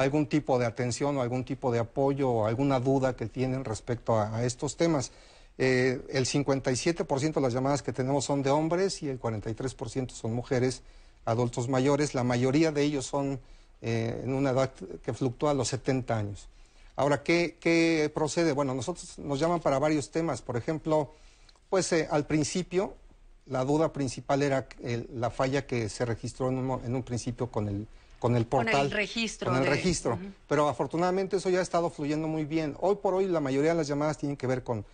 algún 0.00 0.26
tipo 0.26 0.58
de 0.58 0.64
atención 0.64 1.16
o 1.18 1.22
algún 1.22 1.44
tipo 1.44 1.70
de 1.70 1.78
apoyo 1.78 2.30
o 2.30 2.46
alguna 2.46 2.80
duda 2.80 3.14
que 3.16 3.26
tienen 3.26 3.64
respecto 3.64 4.18
a, 4.18 4.44
estos 4.44 4.76
temas. 4.76 5.12
Eh, 5.58 6.00
el 6.08 6.24
57% 6.24 7.34
de 7.34 7.40
las 7.40 7.52
llamadas 7.52 7.82
que 7.82 7.92
tenemos 7.92 8.24
son 8.24 8.42
de 8.42 8.48
hombres 8.48 9.02
y 9.02 9.10
el 9.10 9.20
43% 9.20 10.10
son 10.10 10.32
mujeres, 10.32 10.82
adultos 11.26 11.68
mayores. 11.68 12.14
La 12.14 12.24
mayoría 12.24 12.72
de 12.72 12.82
ellos 12.82 13.04
son 13.04 13.40
eh, 13.82 14.22
en 14.24 14.32
una 14.32 14.50
edad 14.50 14.72
que 15.04 15.12
fluctúa 15.12 15.50
a 15.50 15.54
los 15.54 15.68
70 15.68 16.16
años. 16.16 16.48
Ahora, 16.96 17.22
¿qué, 17.22 18.10
procede? 18.14 18.52
Bueno, 18.52 18.74
nosotros 18.74 19.18
nos 19.18 19.38
llaman 19.38 19.60
para 19.60 19.78
varios 19.78 20.10
temas. 20.10 20.40
Por 20.40 20.56
ejemplo, 20.56 21.12
pues 21.68 21.92
eh, 21.92 22.08
al 22.10 22.26
principio 22.26 22.94
la 23.46 23.64
duda 23.66 23.92
principal 23.92 24.42
era 24.42 24.66
la 25.14 25.28
falla 25.28 25.66
que 25.66 25.88
se 25.88 26.04
registró 26.06 26.48
en 26.48 26.94
un 26.94 27.02
principio 27.02 27.50
con 27.50 27.68
el 27.68 27.86
con 28.20 28.36
el 28.36 28.46
portal. 28.46 28.74
Con 28.74 28.80
el 28.82 28.90
registro. 28.92 29.50
Con 29.50 29.62
el 29.62 29.66
registro. 29.66 30.18
Pero 30.46 30.68
afortunadamente 30.68 31.38
eso 31.38 31.48
ya 31.48 31.58
ha 31.58 31.62
estado 31.62 31.90
fluyendo 31.90 32.28
muy 32.28 32.44
bien. 32.44 32.76
Hoy 32.78 32.96
por 32.96 33.14
hoy 33.14 33.26
la 33.26 33.40
mayoría 33.40 33.70
de 33.70 33.78
las 33.78 33.88
llamadas 33.88 34.18
tienen 34.18 34.36
que 34.36 34.46
ver 34.46 34.62
con 34.62 34.84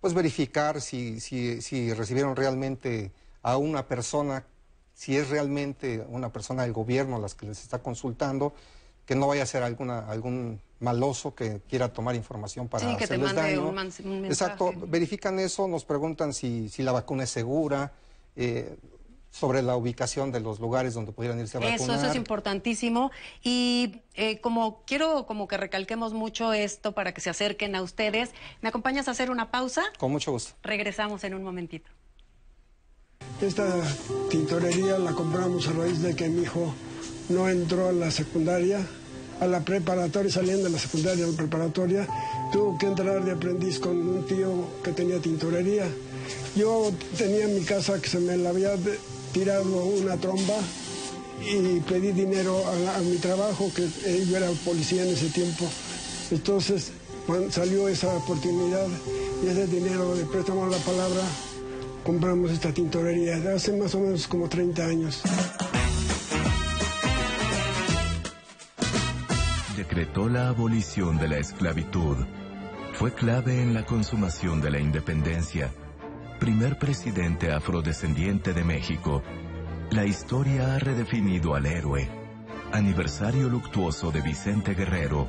pues 0.00 0.14
verificar 0.14 0.80
si, 0.80 1.20
si, 1.20 1.62
si 1.62 1.94
recibieron 1.94 2.34
realmente 2.34 3.12
a 3.40 3.56
una 3.56 3.86
persona, 3.86 4.44
si 4.94 5.16
es 5.16 5.30
realmente 5.30 6.04
una 6.08 6.32
persona 6.32 6.64
del 6.64 6.72
gobierno 6.72 7.20
las 7.20 7.36
que 7.36 7.46
les 7.46 7.62
está 7.62 7.78
consultando, 7.78 8.52
que 9.06 9.14
no 9.14 9.28
vaya 9.28 9.44
a 9.44 9.46
ser 9.46 9.62
alguna, 9.62 10.00
algún 10.00 10.60
maloso 10.80 11.36
que 11.36 11.60
quiera 11.68 11.92
tomar 11.92 12.16
información 12.16 12.66
para 12.66 12.90
sí, 12.90 12.96
que 12.96 13.06
te 13.06 13.16
mande 13.16 13.56
Un, 13.58 13.74
mensaje. 13.76 14.26
Exacto, 14.26 14.72
verifican 14.88 15.38
eso, 15.38 15.68
nos 15.68 15.84
preguntan 15.84 16.32
si, 16.34 16.68
si 16.68 16.82
la 16.82 16.90
vacuna 16.90 17.22
es 17.22 17.30
segura. 17.30 17.92
Eh, 18.34 18.76
sobre 19.32 19.62
la 19.62 19.76
ubicación 19.76 20.30
de 20.30 20.40
los 20.40 20.60
lugares 20.60 20.94
donde 20.94 21.10
pudieran 21.10 21.40
irse 21.40 21.56
a 21.56 21.60
vacunar. 21.60 21.80
Eso, 21.80 21.94
eso 21.94 22.06
es 22.06 22.14
importantísimo. 22.14 23.10
Y 23.42 24.02
eh, 24.14 24.40
como 24.40 24.82
quiero 24.86 25.26
como 25.26 25.48
que 25.48 25.56
recalquemos 25.56 26.12
mucho 26.12 26.52
esto 26.52 26.92
para 26.92 27.12
que 27.12 27.20
se 27.20 27.30
acerquen 27.30 27.74
a 27.74 27.82
ustedes, 27.82 28.30
¿me 28.60 28.68
acompañas 28.68 29.08
a 29.08 29.12
hacer 29.12 29.30
una 29.30 29.50
pausa? 29.50 29.82
Con 29.98 30.12
mucho 30.12 30.30
gusto. 30.32 30.52
Regresamos 30.62 31.24
en 31.24 31.34
un 31.34 31.42
momentito. 31.42 31.90
Esta 33.40 33.66
tintorería 34.30 34.98
la 34.98 35.12
compramos 35.12 35.66
a 35.66 35.72
raíz 35.72 36.02
de 36.02 36.14
que 36.14 36.28
mi 36.28 36.42
hijo 36.42 36.74
no 37.28 37.48
entró 37.48 37.88
a 37.88 37.92
la 37.92 38.10
secundaria, 38.10 38.86
a 39.40 39.46
la 39.46 39.60
preparatoria, 39.60 40.30
saliendo 40.30 40.64
de 40.64 40.70
la 40.70 40.78
secundaria 40.78 41.24
a 41.24 41.28
la 41.28 41.36
preparatoria, 41.36 42.06
tuvo 42.52 42.76
que 42.76 42.86
entrar 42.86 43.24
de 43.24 43.32
aprendiz 43.32 43.78
con 43.78 43.96
un 43.96 44.26
tío 44.26 44.68
que 44.84 44.92
tenía 44.92 45.18
tintorería. 45.20 45.86
Yo 46.54 46.92
tenía 47.16 47.46
en 47.46 47.54
mi 47.54 47.64
casa 47.64 48.00
que 48.00 48.08
se 48.08 48.20
me 48.20 48.36
la 48.36 48.50
había 48.50 48.76
tirado 49.32 49.84
una 49.84 50.16
tromba 50.16 50.54
y 51.40 51.80
pedí 51.80 52.12
dinero 52.12 52.62
a, 52.66 52.98
mi 53.00 53.16
trabajo, 53.16 53.70
que 53.74 53.88
yo 54.26 54.36
era 54.36 54.48
policía 54.64 55.02
en 55.02 55.10
ese 55.10 55.28
tiempo. 55.30 55.68
Entonces, 56.30 56.92
salió 57.50 57.88
esa 57.88 58.14
oportunidad 58.16 58.86
y 59.42 59.48
ese 59.48 59.66
dinero 59.66 60.14
de 60.14 60.24
préstamo 60.26 60.66
la 60.66 60.76
palabra, 60.78 61.22
compramos 62.04 62.50
esta 62.50 62.72
tintorería 62.72 63.36
hace 63.54 63.72
más 63.76 63.94
o 63.94 64.00
menos 64.00 64.26
como 64.28 64.48
30 64.48 64.84
años. 64.84 65.22
Decretó 69.76 70.28
la 70.28 70.48
abolición 70.48 71.18
de 71.18 71.28
la 71.28 71.38
esclavitud. 71.38 72.16
Fue 72.98 73.12
clave 73.12 73.60
en 73.60 73.74
la 73.74 73.84
consumación 73.84 74.60
de 74.60 74.70
la 74.70 74.78
independencia 74.78 75.72
primer 76.42 76.76
presidente 76.76 77.52
afrodescendiente 77.52 78.52
de 78.52 78.64
México, 78.64 79.22
la 79.92 80.04
historia 80.06 80.74
ha 80.74 80.78
redefinido 80.80 81.54
al 81.54 81.66
héroe. 81.66 82.10
Aniversario 82.72 83.48
luctuoso 83.48 84.10
de 84.10 84.22
Vicente 84.22 84.74
Guerrero. 84.74 85.28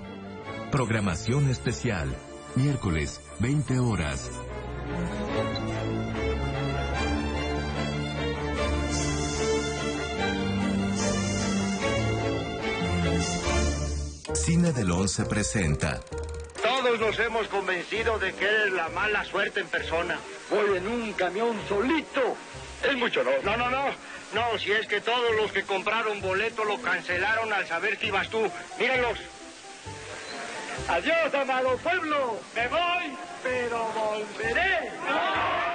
Programación 0.71 1.51
especial, 1.51 2.09
miércoles, 2.55 3.21
20 3.41 3.77
horas. 3.77 4.31
Cine 14.33 14.71
del 14.73 14.89
Once 14.89 15.23
presenta 15.25 16.01
todos 16.83 16.99
nos 16.99 17.17
hemos 17.19 17.47
convencido 17.47 18.19
de 18.19 18.33
que 18.33 18.45
eres 18.45 18.73
la 18.73 18.89
mala 18.89 19.23
suerte 19.23 19.61
en 19.61 19.67
persona. 19.67 20.19
Voy 20.49 20.77
en 20.77 20.87
un 20.87 21.13
camión 21.13 21.57
solito. 21.67 22.35
Es 22.83 22.95
mucho, 22.97 23.23
¿no? 23.23 23.31
No, 23.43 23.57
no, 23.57 23.69
no. 23.69 23.85
No, 24.33 24.57
si 24.57 24.71
es 24.71 24.87
que 24.87 24.99
todos 24.99 25.35
los 25.35 25.51
que 25.51 25.63
compraron 25.63 26.19
boleto 26.21 26.63
lo 26.65 26.81
cancelaron 26.81 27.53
al 27.53 27.67
saber 27.67 27.97
que 27.97 28.07
ibas 28.07 28.29
tú. 28.29 28.49
Mírenlos. 28.79 29.19
Adiós, 30.87 31.33
amado 31.33 31.77
pueblo. 31.77 32.39
Me 32.55 32.67
voy, 32.67 33.17
pero 33.43 33.87
volveré. 33.93 34.91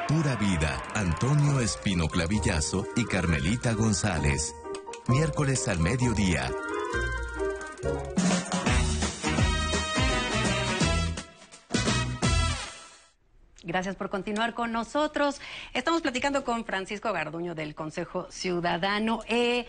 Pura 0.08 0.34
vida. 0.36 0.82
Antonio 0.94 1.60
Espino 1.60 2.08
Clavillazo 2.08 2.86
y 2.96 3.04
Carmelita 3.04 3.72
González. 3.72 4.54
Miércoles 5.06 5.68
al 5.68 5.78
mediodía. 5.78 6.50
Gracias 13.68 13.96
por 13.96 14.08
continuar 14.08 14.54
con 14.54 14.72
nosotros. 14.72 15.42
Estamos 15.74 16.00
platicando 16.00 16.42
con 16.42 16.64
Francisco 16.64 17.12
Garduño 17.12 17.54
del 17.54 17.74
Consejo 17.74 18.26
Ciudadano. 18.30 19.20
Eh, 19.28 19.66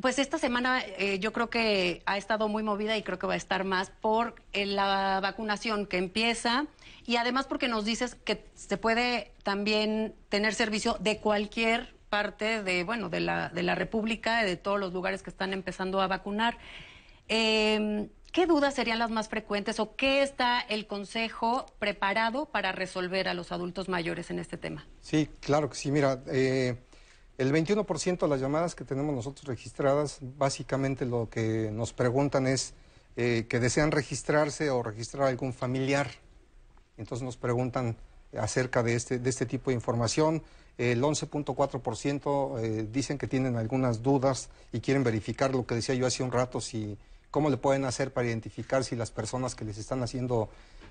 pues 0.00 0.20
esta 0.20 0.38
semana 0.38 0.80
eh, 0.80 1.18
yo 1.18 1.32
creo 1.32 1.50
que 1.50 2.00
ha 2.06 2.16
estado 2.16 2.46
muy 2.46 2.62
movida 2.62 2.96
y 2.96 3.02
creo 3.02 3.18
que 3.18 3.26
va 3.26 3.32
a 3.32 3.36
estar 3.36 3.64
más 3.64 3.90
por 3.90 4.36
eh, 4.52 4.66
la 4.66 5.18
vacunación 5.20 5.86
que 5.86 5.96
empieza 5.96 6.66
y 7.06 7.16
además 7.16 7.48
porque 7.48 7.66
nos 7.66 7.84
dices 7.84 8.14
que 8.14 8.46
se 8.54 8.76
puede 8.76 9.32
también 9.42 10.14
tener 10.28 10.54
servicio 10.54 10.96
de 11.00 11.18
cualquier 11.18 11.96
parte 12.10 12.62
de 12.62 12.84
bueno 12.84 13.08
de 13.08 13.18
la 13.18 13.48
de 13.48 13.64
la 13.64 13.74
República 13.74 14.44
de 14.44 14.56
todos 14.56 14.78
los 14.78 14.92
lugares 14.92 15.24
que 15.24 15.30
están 15.30 15.52
empezando 15.52 16.00
a 16.00 16.06
vacunar. 16.06 16.56
¿Qué 18.32 18.46
dudas 18.46 18.74
serían 18.74 18.98
las 18.98 19.10
más 19.10 19.28
frecuentes 19.28 19.80
o 19.80 19.96
qué 19.96 20.22
está 20.22 20.60
el 20.60 20.86
Consejo 20.86 21.66
preparado 21.78 22.46
para 22.46 22.72
resolver 22.72 23.26
a 23.26 23.34
los 23.34 23.52
adultos 23.52 23.88
mayores 23.88 24.30
en 24.30 24.38
este 24.38 24.58
tema? 24.58 24.86
Sí, 25.00 25.30
claro 25.40 25.70
que 25.70 25.76
sí. 25.76 25.90
Mira, 25.90 26.22
eh, 26.26 26.76
el 27.38 27.52
21% 27.52 28.18
de 28.18 28.28
las 28.28 28.40
llamadas 28.40 28.74
que 28.74 28.84
tenemos 28.84 29.14
nosotros 29.14 29.46
registradas, 29.46 30.18
básicamente 30.20 31.06
lo 31.06 31.28
que 31.30 31.70
nos 31.72 31.92
preguntan 31.92 32.46
es 32.46 32.74
eh, 33.16 33.46
que 33.48 33.60
desean 33.60 33.92
registrarse 33.92 34.70
o 34.70 34.82
registrar 34.82 35.24
a 35.24 35.28
algún 35.28 35.54
familiar. 35.54 36.10
Entonces 36.98 37.24
nos 37.24 37.36
preguntan 37.36 37.96
acerca 38.38 38.82
de 38.82 38.94
este, 38.94 39.18
de 39.18 39.30
este 39.30 39.46
tipo 39.46 39.70
de 39.70 39.74
información. 39.74 40.42
El 40.76 41.02
11.4% 41.02 42.60
eh, 42.60 42.88
dicen 42.92 43.16
que 43.16 43.26
tienen 43.26 43.56
algunas 43.56 44.02
dudas 44.02 44.50
y 44.70 44.80
quieren 44.80 45.02
verificar 45.02 45.52
lo 45.52 45.66
que 45.66 45.74
decía 45.74 45.94
yo 45.94 46.06
hace 46.06 46.22
un 46.22 46.30
rato, 46.30 46.60
si 46.60 46.96
cómo 47.30 47.50
le 47.50 47.56
pueden 47.56 47.84
hacer 47.84 48.12
para 48.12 48.26
identificar 48.26 48.84
si 48.84 48.96
las 48.96 49.10
personas 49.10 49.54
que 49.54 49.64
les 49.64 49.78
están 49.78 50.02
haciendo 50.02 50.48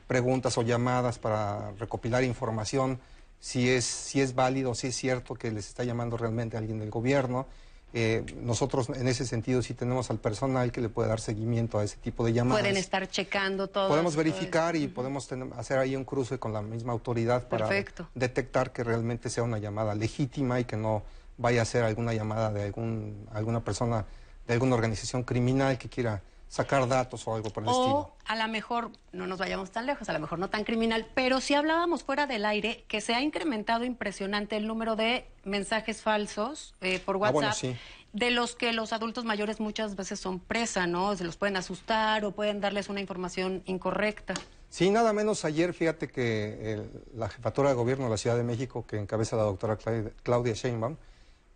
preguntas 0.07 0.57
o 0.57 0.61
llamadas 0.61 1.19
para 1.19 1.71
recopilar 1.73 2.23
información, 2.23 2.99
si 3.39 3.69
es, 3.69 3.85
si 3.85 4.21
es 4.21 4.35
válido, 4.35 4.73
si 4.73 4.87
es 4.87 4.95
cierto 4.95 5.35
que 5.35 5.51
les 5.51 5.67
está 5.67 5.83
llamando 5.83 6.17
realmente 6.17 6.57
alguien 6.57 6.79
del 6.79 6.89
gobierno. 6.89 7.47
Eh, 7.93 8.25
nosotros 8.41 8.89
en 8.89 9.07
ese 9.07 9.25
sentido 9.25 9.61
sí 9.61 9.73
tenemos 9.73 10.09
al 10.09 10.19
personal 10.19 10.71
que 10.73 10.81
le 10.81 10.89
puede 10.89 11.07
dar 11.07 11.21
seguimiento 11.21 11.79
a 11.79 11.85
ese 11.85 11.97
tipo 11.97 12.25
de 12.25 12.33
llamadas. 12.33 12.61
Pueden 12.61 12.77
estar 12.77 13.07
checando 13.07 13.67
todo. 13.67 13.87
Podemos 13.87 14.15
verificar 14.15 14.75
y 14.75 14.87
podemos 14.87 15.29
hacer 15.55 15.79
ahí 15.79 15.95
un 15.95 16.03
cruce 16.03 16.37
con 16.37 16.51
la 16.51 16.61
misma 16.61 16.91
autoridad 16.91 17.47
para 17.47 17.69
detectar 18.13 18.71
que 18.71 18.83
realmente 18.83 19.29
sea 19.29 19.43
una 19.43 19.57
llamada 19.57 19.95
legítima 19.95 20.59
y 20.59 20.65
que 20.65 20.75
no 20.75 21.03
vaya 21.37 21.61
a 21.61 21.65
ser 21.65 21.83
alguna 21.83 22.13
llamada 22.13 22.51
de 22.51 22.63
algún, 22.63 23.27
alguna 23.31 23.63
persona 23.63 24.05
de 24.47 24.53
alguna 24.53 24.75
organización 24.75 25.23
criminal 25.23 25.77
que 25.77 25.89
quiera 25.89 26.21
sacar 26.49 26.87
datos 26.87 27.27
o 27.27 27.35
algo 27.35 27.49
por 27.49 27.63
el 27.63 27.69
estilo. 27.69 27.95
O 27.97 28.13
a 28.25 28.35
lo 28.37 28.47
mejor, 28.47 28.91
no 29.11 29.27
nos 29.27 29.37
vayamos 29.37 29.71
tan 29.71 29.85
lejos, 29.85 30.07
a 30.07 30.13
lo 30.13 30.19
mejor 30.19 30.39
no 30.39 30.49
tan 30.49 30.63
criminal, 30.63 31.05
pero 31.13 31.41
si 31.41 31.53
hablábamos 31.53 32.03
fuera 32.03 32.25
del 32.25 32.45
aire 32.45 32.85
que 32.87 33.01
se 33.01 33.13
ha 33.13 33.21
incrementado 33.21 33.83
impresionante 33.83 34.55
el 34.55 34.65
número 34.65 34.95
de 34.95 35.27
mensajes 35.43 36.01
falsos 36.01 36.73
eh, 36.79 36.99
por 37.05 37.15
Ah, 37.15 37.19
WhatsApp. 37.19 37.33
bueno, 37.33 37.53
sí. 37.53 37.75
De 38.13 38.31
los 38.31 38.55
que 38.55 38.71
los 38.71 38.93
adultos 38.93 39.25
mayores 39.25 39.59
muchas 39.59 39.97
veces 39.97 40.19
son 40.21 40.39
presa, 40.39 40.87
¿no? 40.87 41.15
Se 41.17 41.25
los 41.25 41.35
pueden 41.35 41.57
asustar 41.57 42.23
o 42.23 42.31
pueden 42.31 42.61
darles 42.61 42.87
una 42.87 43.01
información 43.01 43.61
incorrecta. 43.65 44.33
Sí, 44.69 44.89
nada 44.89 45.11
menos 45.11 45.43
ayer, 45.43 45.73
fíjate 45.73 46.07
que 46.07 46.73
el- 46.73 46.89
la 47.13 47.27
jefatura 47.29 47.69
de 47.69 47.75
gobierno 47.75 48.05
de 48.05 48.11
la 48.11 48.17
Ciudad 48.17 48.37
de 48.37 48.43
México, 48.43 48.85
que 48.87 48.97
encabeza 48.97 49.35
la 49.35 49.43
doctora 49.43 49.77
Cla- 49.77 50.11
Claudia 50.23 50.53
Sheinbaum, 50.53 50.95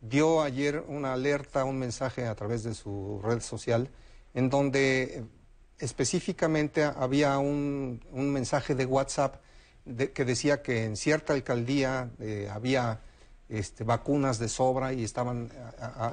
dio 0.01 0.41
ayer 0.41 0.84
una 0.88 1.13
alerta, 1.13 1.63
un 1.65 1.77
mensaje 1.77 2.25
a 2.27 2.36
través 2.36 2.63
de 2.63 2.74
su 2.74 3.20
red 3.24 3.39
social, 3.41 3.89
en 4.34 4.50
donde 4.50 5.03
eh, 5.03 5.24
específicamente 5.79 6.84
había 6.84 7.38
un, 7.38 8.01
un 8.12 8.31
mensaje 8.31 8.75
de 8.75 8.86
WhatsApp 8.86 9.36
de- 9.86 10.12
que 10.12 10.25
decía 10.25 10.62
que 10.62 10.86
en 10.86 10.96
cierta 10.98 11.34
alcaldía 11.34 12.10
eh, 12.20 12.50
había 12.51 13.00
este, 13.50 13.84
vacunas 13.84 14.39
de 14.39 14.48
sobra 14.48 14.93
y 14.93 15.03
estaban, 15.03 15.50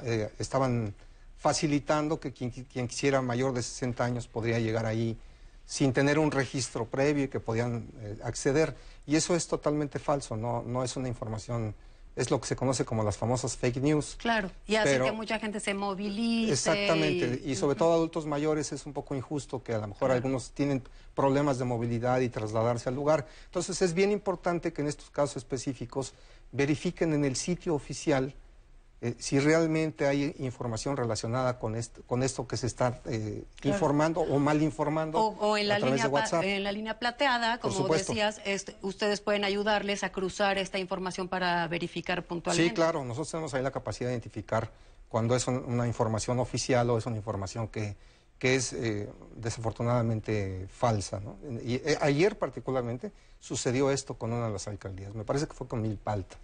eh, 0.03 0.29
estaban 0.39 0.93
facilitando 1.37 2.19
que 2.19 2.33
quien, 2.33 2.51
qui- 2.51 2.67
quien 2.67 2.87
quisiera 2.87 3.21
mayor 3.21 3.53
de 3.53 3.63
60 3.63 4.03
años 4.03 4.27
podría 4.27 4.59
llegar 4.59 4.85
ahí 4.85 5.17
sin 5.65 5.93
tener 5.93 6.19
un 6.19 6.31
registro 6.31 6.85
previo 6.85 7.25
y 7.25 7.27
que 7.27 7.39
podían 7.39 7.87
acceder. 8.23 8.75
Y 9.05 9.15
eso 9.15 9.35
es 9.35 9.47
totalmente 9.47 9.99
falso, 9.99 10.35
no, 10.35 10.63
no 10.63 10.83
es 10.83 10.97
una 10.97 11.07
información, 11.07 11.75
es 12.15 12.31
lo 12.31 12.41
que 12.41 12.47
se 12.47 12.55
conoce 12.55 12.83
como 12.85 13.03
las 13.03 13.17
famosas 13.17 13.55
fake 13.55 13.77
news. 13.77 14.15
Claro, 14.19 14.51
y 14.67 14.75
hace 14.75 14.91
Pero- 14.93 15.05
que 15.05 15.11
mucha 15.11 15.39
gente 15.39 15.59
se 15.59 15.73
movilice. 15.73 16.51
Exactamente, 16.51 17.41
y 17.45 17.55
sobre 17.55 17.75
todo 17.77 17.93
adultos 17.93 18.25
mayores 18.25 18.71
es 18.71 18.85
un 18.85 18.93
poco 18.93 19.15
injusto 19.15 19.63
que 19.63 19.73
a 19.73 19.77
lo 19.79 19.87
mejor 19.87 20.11
algunos 20.11 20.51
tienen 20.51 20.83
problemas 21.15 21.59
de 21.59 21.65
movilidad 21.65 22.19
y 22.21 22.29
trasladarse 22.29 22.89
al 22.89 22.95
lugar. 22.95 23.27
Entonces 23.45 23.81
es 23.81 23.93
bien 23.93 24.11
importante 24.11 24.73
que 24.73 24.81
en 24.81 24.87
estos 24.87 25.09
casos 25.09 25.37
específicos 25.37 26.13
verifiquen 26.51 27.13
en 27.13 27.25
el 27.25 27.35
sitio 27.35 27.75
oficial 27.75 28.33
eh, 29.01 29.15
si 29.17 29.39
realmente 29.39 30.07
hay 30.07 30.35
información 30.39 30.97
relacionada 30.97 31.57
con 31.57 31.75
esto, 31.75 32.01
con 32.05 32.21
esto 32.21 32.47
que 32.47 32.57
se 32.57 32.67
está 32.67 32.99
eh, 33.05 33.43
Claro. 33.61 33.75
informando 33.75 34.19
o 34.21 34.39
mal 34.39 34.61
informando 34.61 35.19
O, 35.19 35.51
o 35.51 35.57
en, 35.57 35.67
la 35.69 35.75
a 35.75 35.79
línea, 35.79 36.03
de 36.03 36.09
pa- 36.09 36.15
WhatsApp. 36.15 36.43
en 36.43 36.63
la 36.63 36.71
línea 36.71 36.99
plateada, 36.99 37.59
como 37.59 37.87
decías, 37.87 38.41
este, 38.45 38.75
ustedes 38.81 39.21
pueden 39.21 39.45
ayudarles 39.45 40.03
a 40.03 40.11
cruzar 40.11 40.57
esta 40.57 40.79
información 40.79 41.27
para 41.29 41.67
verificar 41.69 42.23
puntualmente. 42.23 42.69
Sí, 42.69 42.75
claro, 42.75 43.05
nosotros 43.05 43.31
tenemos 43.31 43.53
ahí 43.53 43.63
la 43.63 43.71
capacidad 43.71 44.09
de 44.09 44.15
identificar 44.15 44.69
cuando 45.07 45.35
es 45.35 45.47
un- 45.47 45.63
una 45.65 45.87
información 45.87 46.39
oficial 46.39 46.89
o 46.89 46.97
es 46.97 47.05
una 47.05 47.15
información 47.15 47.67
que, 47.69 47.95
que 48.37 48.55
es 48.55 48.73
eh, 48.73 49.09
desafortunadamente 49.35 50.67
falsa. 50.69 51.19
¿no? 51.19 51.37
Y 51.63 51.81
ayer 52.01 52.37
particularmente 52.37 53.11
sucedió 53.39 53.91
esto 53.91 54.15
con 54.15 54.33
una 54.33 54.47
de 54.47 54.53
las 54.53 54.67
alcaldías, 54.67 55.13
me 55.15 55.23
parece 55.23 55.47
que 55.47 55.53
fue 55.53 55.67
con 55.67 55.81
Milpalta. 55.81 56.35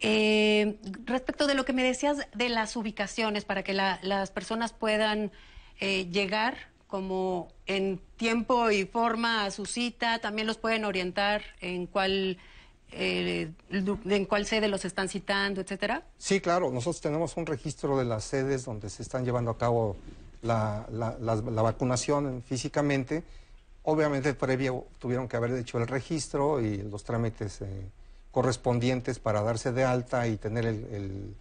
Eh, 0.00 0.78
respecto 1.04 1.46
de 1.46 1.54
lo 1.54 1.64
que 1.64 1.72
me 1.72 1.82
decías 1.82 2.18
de 2.34 2.48
las 2.48 2.76
ubicaciones, 2.76 3.44
para 3.44 3.62
que 3.62 3.72
la- 3.72 3.98
las 4.02 4.30
personas 4.30 4.72
puedan 4.72 5.32
eh, 5.80 6.06
llegar 6.10 6.56
como 6.86 7.48
en 7.66 8.00
tiempo 8.16 8.70
y 8.70 8.84
forma 8.86 9.44
a 9.44 9.50
su 9.50 9.66
cita, 9.66 10.20
también 10.20 10.46
los 10.46 10.56
pueden 10.56 10.84
orientar 10.86 11.42
en 11.60 11.86
cuál, 11.86 12.38
eh, 12.92 13.50
en 13.70 14.24
cuál 14.24 14.46
sede 14.46 14.68
los 14.68 14.84
están 14.86 15.08
citando, 15.10 15.60
etcétera. 15.60 16.02
Sí, 16.16 16.40
claro, 16.40 16.70
nosotros 16.70 17.00
tenemos 17.02 17.36
un 17.36 17.44
registro 17.44 17.98
de 17.98 18.04
las 18.06 18.24
sedes 18.24 18.64
donde 18.64 18.88
se 18.88 19.02
están 19.02 19.24
llevando 19.24 19.50
a 19.50 19.58
cabo 19.58 19.96
la- 20.42 20.86
la 20.90 21.62
vacunación 21.62 22.42
físicamente. 22.42 23.22
Obviamente 23.82 24.32
previo 24.34 24.86
tuvieron 24.98 25.28
que 25.28 25.36
haber 25.36 25.52
hecho 25.52 25.78
el 25.78 25.86
registro 25.86 26.60
y 26.60 26.78
los 26.78 27.04
trámites 27.04 27.60
eh, 27.60 27.90
correspondientes 28.40 29.18
para 29.18 29.40
darse 29.40 29.72
de 29.72 29.84
alta 29.84 30.26
y 30.28 30.36
tener 30.36 30.66
el- 30.66 30.84
el- 30.92 31.34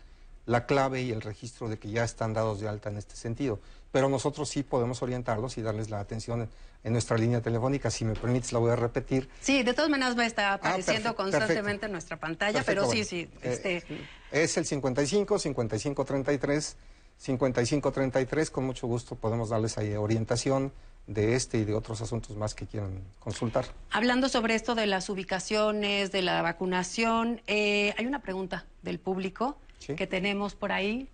la 0.45 0.65
clave 0.65 1.01
y 1.01 1.11
el 1.11 1.19
registro 1.21 1.67
de 1.67 1.77
que 1.77 1.89
ya 1.91 2.05
están 2.05 2.31
dados 2.33 2.61
de 2.61 2.69
alta 2.69 2.87
en 2.89 2.95
este 2.95 3.17
sentido. 3.17 3.59
Pero 3.91 4.07
nosotros 4.07 4.47
sí 4.47 4.63
podemos 4.63 5.01
orientarlos 5.01 5.57
y 5.57 5.61
darles 5.61 5.89
la 5.89 5.99
atención 5.99 6.43
en, 6.43 6.49
en 6.85 6.93
nuestra 6.93 7.17
línea 7.17 7.41
telefónica. 7.41 7.91
Si 7.91 8.05
me 8.05 8.13
permites, 8.13 8.53
la 8.53 8.59
voy 8.59 8.71
a 8.71 8.77
repetir. 8.77 9.27
Sí, 9.41 9.61
de 9.63 9.73
todas 9.73 9.89
maneras 9.89 10.17
va 10.17 10.23
a 10.23 10.25
estar 10.27 10.53
apareciendo 10.53 11.09
perfecto, 11.09 11.15
constantemente 11.17 11.63
perfecto. 11.63 11.85
en 11.87 11.91
nuestra 11.91 12.17
pantalla, 12.17 12.63
Perfecto, 12.63 12.81
pero 12.89 13.05
sí, 13.05 13.19
bueno. 13.19 13.29
sí, 13.33 13.39
Eh, 13.43 13.51
este, 13.81 13.83
Es 14.31 14.55
el 14.55 14.65
55 14.65 15.37
55 15.37 16.05
33 16.05 16.77
55 17.17 17.91
33. 17.91 18.51
Con 18.51 18.63
mucho 18.65 18.87
gusto 18.87 19.15
podemos 19.15 19.49
darles 19.49 19.77
ahí 19.77 19.93
orientación 19.95 20.71
de 21.07 21.35
este 21.35 21.59
y 21.59 21.65
de 21.65 21.75
otros 21.75 22.01
asuntos 22.01 22.35
más 22.35 22.55
que 22.55 22.65
quieran 22.65 23.03
consultar. 23.19 23.65
Hablando 23.91 24.27
sobre 24.29 24.55
esto 24.55 24.73
de 24.75 24.87
las 24.87 25.09
ubicaciones, 25.09 26.11
de 26.11 26.21
la 26.23 26.41
vacunación, 26.41 27.41
eh, 27.47 27.93
hay 27.97 28.05
una 28.07 28.21
pregunta 28.21 28.65
del 28.81 28.99
público 28.99 29.57
Sí. 29.79 29.95
que 29.95 30.07
tenemos 30.07 30.55
por 30.55 30.71
ahí. 30.71 31.07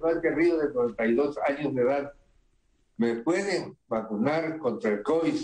De 0.00 0.30
92 0.74 1.38
años 1.48 1.74
de 1.74 1.82
edad. 1.82 2.12
¿Me 2.96 3.16
pueden 3.16 3.76
vacunar 3.88 4.58
contra 4.58 4.90
el 4.92 5.02
COVID 5.02 5.40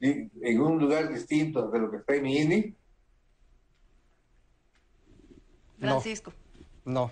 en 0.00 0.60
un 0.60 0.78
lugar 0.78 1.12
distinto 1.12 1.68
de 1.70 1.78
lo 1.78 1.90
que 1.90 1.98
está 1.98 2.14
en 2.14 2.22
mi 2.22 2.38
INE? 2.38 2.74
Francisco. 5.78 6.32
No. 6.84 7.06
No, 7.06 7.10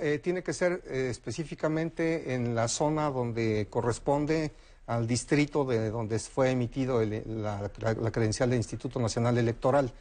eh, 0.00 0.18
tiene 0.18 0.42
que 0.42 0.52
ser 0.52 0.82
eh, 0.86 1.08
específicamente 1.10 2.34
en 2.34 2.54
la 2.54 2.68
zona 2.68 3.10
donde 3.10 3.68
corresponde 3.70 4.50
al 4.86 5.06
distrito 5.06 5.64
de 5.64 5.90
donde 5.90 6.18
fue 6.18 6.50
emitido 6.50 7.00
el- 7.00 7.22
la, 7.42 7.70
la- 7.78 8.10
credencial 8.10 8.50
del 8.50 8.56
Instituto 8.58 8.98
Nacional 8.98 9.38
Electoral. 9.38 9.92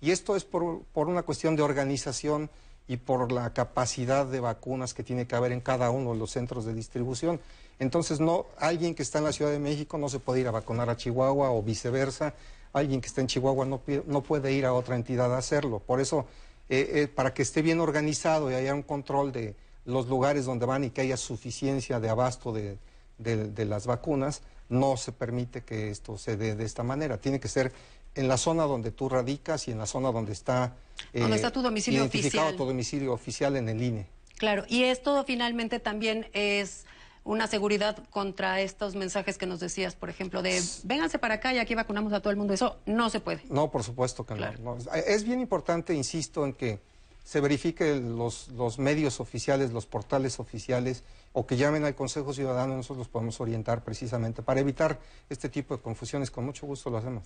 Y 0.00 0.10
esto 0.10 0.36
es 0.36 0.44
por, 0.44 0.82
por 0.92 1.08
una 1.08 1.22
cuestión 1.22 1.56
de 1.56 1.62
organización 1.62 2.50
y 2.86 2.98
por 2.98 3.32
la 3.32 3.54
capacidad 3.54 4.26
de 4.26 4.40
vacunas 4.40 4.92
que 4.92 5.02
tiene 5.02 5.26
que 5.26 5.34
haber 5.36 5.52
en 5.52 5.60
cada 5.62 5.90
uno 5.90 6.12
de 6.12 6.18
los 6.18 6.30
centros 6.32 6.66
de 6.66 6.74
distribución. 6.74 7.40
Entonces, 7.78 8.20
no, 8.20 8.44
alguien 8.58 8.94
que 8.94 9.02
está 9.02 9.18
en 9.18 9.24
la 9.24 9.32
Ciudad 9.32 9.50
de 9.50 9.58
México 9.58 9.96
no 9.96 10.10
se 10.10 10.18
puede 10.18 10.40
ir 10.40 10.48
a 10.48 10.50
vacunar 10.50 10.90
a 10.90 10.96
Chihuahua 10.98 11.50
o 11.50 11.62
viceversa. 11.62 12.34
Alguien 12.74 13.00
que 13.00 13.06
está 13.06 13.22
en 13.22 13.28
Chihuahua 13.28 13.64
no, 13.64 13.80
no 14.06 14.20
puede 14.22 14.52
ir 14.52 14.66
a 14.66 14.74
otra 14.74 14.96
entidad 14.96 15.34
a 15.34 15.38
hacerlo. 15.38 15.78
Por 15.78 16.00
eso, 16.00 16.26
eh, 16.68 16.90
eh, 16.94 17.08
para 17.08 17.34
que 17.34 17.42
esté 17.42 17.62
bien 17.62 17.80
organizado 17.80 18.50
y 18.50 18.54
haya 18.54 18.74
un 18.74 18.82
control 18.82 19.32
de 19.32 19.54
los 19.84 20.08
lugares 20.08 20.44
donde 20.46 20.64
van 20.66 20.84
y 20.84 20.90
que 20.90 21.02
haya 21.02 21.16
suficiencia 21.16 22.00
de 22.00 22.08
abasto 22.08 22.52
de, 22.52 22.78
de- 23.18 23.48
de 23.48 23.64
las 23.66 23.86
vacunas, 23.86 24.42
no 24.68 24.96
se 24.96 25.12
permite 25.12 25.62
que 25.62 25.90
esto 25.90 26.16
se 26.16 26.36
dé 26.36 26.54
de 26.56 26.64
esta 26.64 26.82
manera. 26.82 27.18
Tiene 27.18 27.38
que 27.38 27.48
ser 27.48 27.72
en 28.14 28.28
la 28.28 28.36
zona 28.38 28.64
donde 28.64 28.92
tú 28.92 29.08
radicas 29.08 29.68
y 29.68 29.72
en 29.72 29.78
la 29.78 29.86
zona 29.86 30.10
donde 30.10 30.32
está, 30.32 30.74
eh, 31.12 31.20
Donde 31.20 31.36
está 31.36 31.50
tu 31.50 31.60
domicilio 31.62 32.00
identificado 32.00 32.44
oficial. 32.46 32.56
tu 32.56 32.64
domicilio 32.66 33.12
oficial 33.12 33.56
en 33.56 33.68
el 33.68 33.82
INE. 33.82 34.06
Claro, 34.38 34.64
y 34.68 34.84
esto 34.84 35.22
finalmente 35.24 35.80
también 35.80 36.26
es 36.32 36.86
una 37.24 37.46
seguridad 37.46 38.02
contra 38.10 38.60
estos 38.60 38.94
mensajes 38.94 39.38
que 39.38 39.46
nos 39.46 39.58
decías, 39.58 39.96
por 39.96 40.10
ejemplo, 40.10 40.42
de 40.42 40.62
vénganse 40.84 41.18
para 41.18 41.34
acá 41.34 41.54
y 41.54 41.58
aquí 41.58 41.74
vacunamos 41.74 42.12
a 42.12 42.20
todo 42.20 42.30
el 42.30 42.36
mundo. 42.36 42.52
Eso 42.52 42.76
no 42.86 43.08
se 43.08 43.20
puede. 43.20 43.42
No, 43.48 43.70
por 43.70 43.82
supuesto 43.82 44.26
que 44.26 44.34
no. 44.34 44.76
Es 45.06 45.24
bien 45.24 45.40
importante, 45.40 45.94
insisto, 45.94 46.44
en 46.44 46.52
que 46.52 46.80
se 47.24 47.40
verifique 47.40 47.96
los, 47.96 48.48
los 48.48 48.78
medios 48.78 49.18
oficiales, 49.18 49.72
los 49.72 49.86
portales 49.86 50.38
oficiales, 50.38 51.02
o 51.32 51.46
que 51.46 51.56
llamen 51.56 51.84
al 51.84 51.94
Consejo 51.94 52.34
Ciudadano, 52.34 52.76
nosotros 52.76 52.98
los 52.98 53.08
podemos 53.08 53.40
orientar 53.40 53.82
precisamente 53.82 54.42
para 54.42 54.60
evitar 54.60 55.00
este 55.30 55.48
tipo 55.48 55.74
de 55.74 55.82
confusiones. 55.82 56.30
Con 56.30 56.44
mucho 56.44 56.66
gusto 56.66 56.90
lo 56.90 56.98
hacemos. 56.98 57.24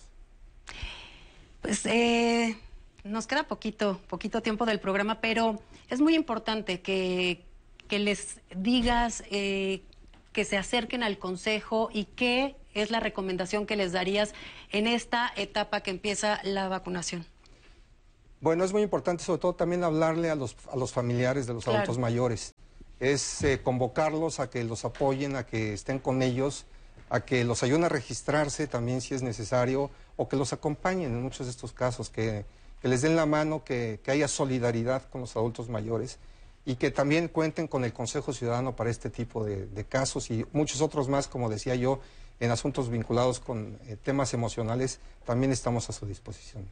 Pues 1.61 1.85
eh, 1.87 2.57
nos 3.03 3.27
queda 3.27 3.49
poquito, 3.49 4.01
poquito 4.07 4.41
tiempo 4.41 4.65
del 4.65 4.79
programa, 4.79 5.21
pero 5.21 5.61
es 5.91 6.01
muy 6.01 6.15
importante 6.15 6.81
que, 6.81 7.45
que 7.89 7.99
les 7.99 8.41
digas 8.55 9.25
eh, 9.31 9.83
que 10.39 10.45
se 10.45 10.57
acerquen 10.57 11.03
al 11.03 11.19
consejo 11.19 11.89
y 11.93 12.05
qué 12.05 12.55
es 12.73 12.93
la 12.93 13.01
recomendación 13.01 13.67
que 13.67 13.75
les 13.75 13.91
darías 13.91 14.35
en 14.71 14.87
esta 14.87 15.33
etapa 15.35 15.81
que 15.81 15.91
empieza 15.91 16.39
la 16.45 16.69
vacunación. 16.69 17.27
Bueno, 18.41 18.63
es 18.63 18.73
muy 18.73 18.83
importante 18.83 19.25
sobre 19.25 19.41
todo 19.41 19.57
también 19.57 19.83
hablarle 19.83 20.31
a 20.31 20.37
los, 20.37 20.55
a 20.71 20.77
los 20.77 20.93
familiares 20.93 21.49
de 21.49 21.55
los 21.55 21.65
Claro. 21.65 21.79
adultos 21.79 21.99
mayores. 21.99 22.55
Es 23.01 23.43
eh, 23.43 23.61
convocarlos 23.65 24.39
a 24.39 24.49
que 24.49 24.63
los 24.63 24.85
apoyen, 24.85 25.35
a 25.35 25.45
que 25.45 25.73
estén 25.73 25.99
con 25.99 26.23
ellos, 26.23 26.67
a 27.11 27.19
que 27.19 27.43
los 27.43 27.65
ayuden 27.65 27.83
a 27.83 27.89
registrarse 27.89 28.69
también 28.69 29.01
si 29.01 29.15
es 29.17 29.23
necesario, 29.23 29.91
o 30.15 30.29
que 30.29 30.37
los 30.37 30.53
acompañen 30.53 31.11
en 31.11 31.21
muchos 31.21 31.49
de 31.49 31.51
estos 31.51 31.73
casos, 31.73 32.11
que, 32.11 32.45
que 32.81 32.87
les 32.87 33.03
den 33.03 33.17
la 33.17 33.27
mano, 33.27 33.65
que, 33.65 33.99
que 34.05 34.13
haya 34.13 34.29
solidaridad 34.29 35.03
con 35.11 35.21
los 35.21 35.35
adultos 35.35 35.69
mayores 35.69 36.21
y 36.69 36.77
que 36.77 36.91
también 36.91 37.29
cuenten 37.29 37.67
con 37.67 37.83
el 37.87 37.95
Consejo 37.95 38.35
Ciudadano 38.35 38.77
para 38.77 38.91
este 38.91 39.09
tipo 39.09 39.43
de, 39.43 39.65
de 39.65 39.85
casos 39.87 40.31
y 40.31 40.45
muchos 40.53 40.83
otros 40.83 41.09
más, 41.09 41.27
como 41.27 41.49
decía 41.49 41.75
yo, 41.75 42.01
en 42.41 42.51
asuntos 42.51 42.91
vinculados 42.91 43.41
con 43.41 43.79
eh, 43.87 43.97
temas 43.97 44.35
emocionales, 44.35 45.01
también 45.25 45.51
estamos 45.51 45.89
a 45.89 45.95
su 45.95 46.05
disposición. 46.05 46.69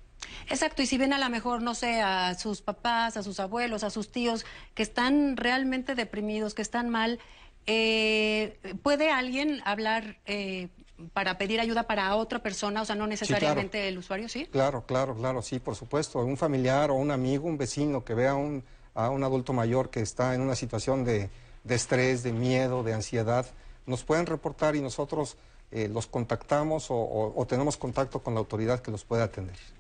Exacto, 0.51 0.83
y 0.83 0.87
si 0.87 0.99
ven 0.99 1.15
a 1.15 1.19
lo 1.19 1.31
mejor, 1.31 1.63
no 1.63 1.75
sé, 1.75 2.03
a 2.03 2.35
sus 2.35 2.61
papás, 2.61 3.17
a 3.17 3.23
sus 3.23 3.41
abuelos, 3.41 3.85
a 3.85 3.91
sus 3.91 4.13
tíos 4.13 4.45
que 4.75 4.83
están 4.83 5.35
realmente 5.39 5.95
deprimidos, 5.95 6.53
que 6.53 6.61
están 6.61 6.91
mal, 6.91 7.19
eh, 7.65 8.59
¿puede 8.83 9.11
alguien 9.11 9.63
hablar 9.65 10.19
eh, 10.27 10.69
para 11.15 11.39
pedir 11.39 11.59
ayuda 11.59 11.85
para 11.85 12.15
otra 12.17 12.43
persona? 12.43 12.83
O 12.83 12.85
sea, 12.85 12.97
no 12.97 13.07
necesariamente 13.07 13.89
el 13.89 13.97
usuario, 13.97 14.29
¿sí? 14.29 14.45
Claro, 14.45 14.85
claro, 14.85 15.17
claro, 15.17 15.41
sí, 15.41 15.59
por 15.59 15.75
supuesto. 15.75 16.19
Un 16.19 16.37
familiar 16.37 16.91
o 16.91 16.97
un 16.97 17.11
amigo, 17.11 17.49
un 17.49 17.57
vecino 17.57 18.05
que 18.05 18.13
vea 18.13 18.35
un, 18.35 18.63
a 18.97 19.11
un 19.11 19.23
adulto 19.23 19.53
mayor 19.53 19.91
que 19.91 20.01
está 20.01 20.35
en 20.35 20.41
una 20.41 20.57
situación 20.57 21.05
de, 21.05 21.31
estrés, 21.69 22.25
de 22.25 22.33
miedo, 22.33 22.83
de 22.83 22.95
ansiedad, 22.95 23.47
nos 23.87 24.03
pueden 24.03 24.27
reportar 24.27 24.75
y 24.75 24.81
nosotros 24.81 25.37
eh, 25.71 25.89
los 25.89 26.09
contactamos 26.09 26.87
o 26.91 27.47
tenemos 27.49 27.77
contacto 27.77 28.21
con 28.21 28.35
la 28.35 28.41
autoridad 28.41 28.81
que 28.81 28.91
los 28.91 29.05
puede 29.05 29.23
atender. 29.23 29.76